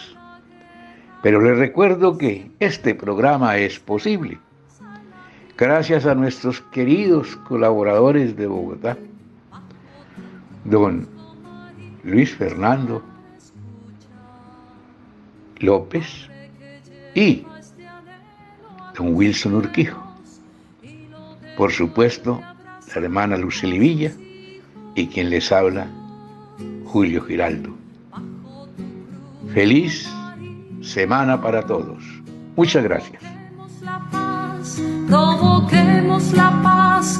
Pero 1.21 1.41
les 1.41 1.57
recuerdo 1.57 2.17
que 2.17 2.49
este 2.61 2.95
programa 2.95 3.57
es 3.57 3.77
posible 3.77 4.39
gracias 5.57 6.05
a 6.05 6.15
nuestros 6.15 6.61
queridos 6.61 7.35
colaboradores 7.49 8.37
de 8.37 8.47
Bogotá, 8.47 8.97
don 10.63 11.09
Luis 12.05 12.33
Fernando 12.33 13.03
López 15.65 16.29
y 17.13 17.43
don 18.97 19.15
Wilson 19.15 19.55
Urquijo. 19.55 20.01
Por 21.57 21.71
supuesto, 21.71 22.41
la 22.41 23.01
hermana 23.01 23.37
Lucely 23.37 23.79
Villa 23.79 24.11
y 24.95 25.07
quien 25.07 25.29
les 25.29 25.51
habla, 25.51 25.87
Julio 26.85 27.23
Giraldo. 27.23 27.75
Feliz 29.53 30.09
semana 30.81 31.41
para 31.41 31.65
todos. 31.65 32.03
Muchas 32.55 32.83
gracias. 32.83 33.21
la 33.87 33.99
paz, 34.11 34.81
la 36.33 36.61
paz. 36.61 37.19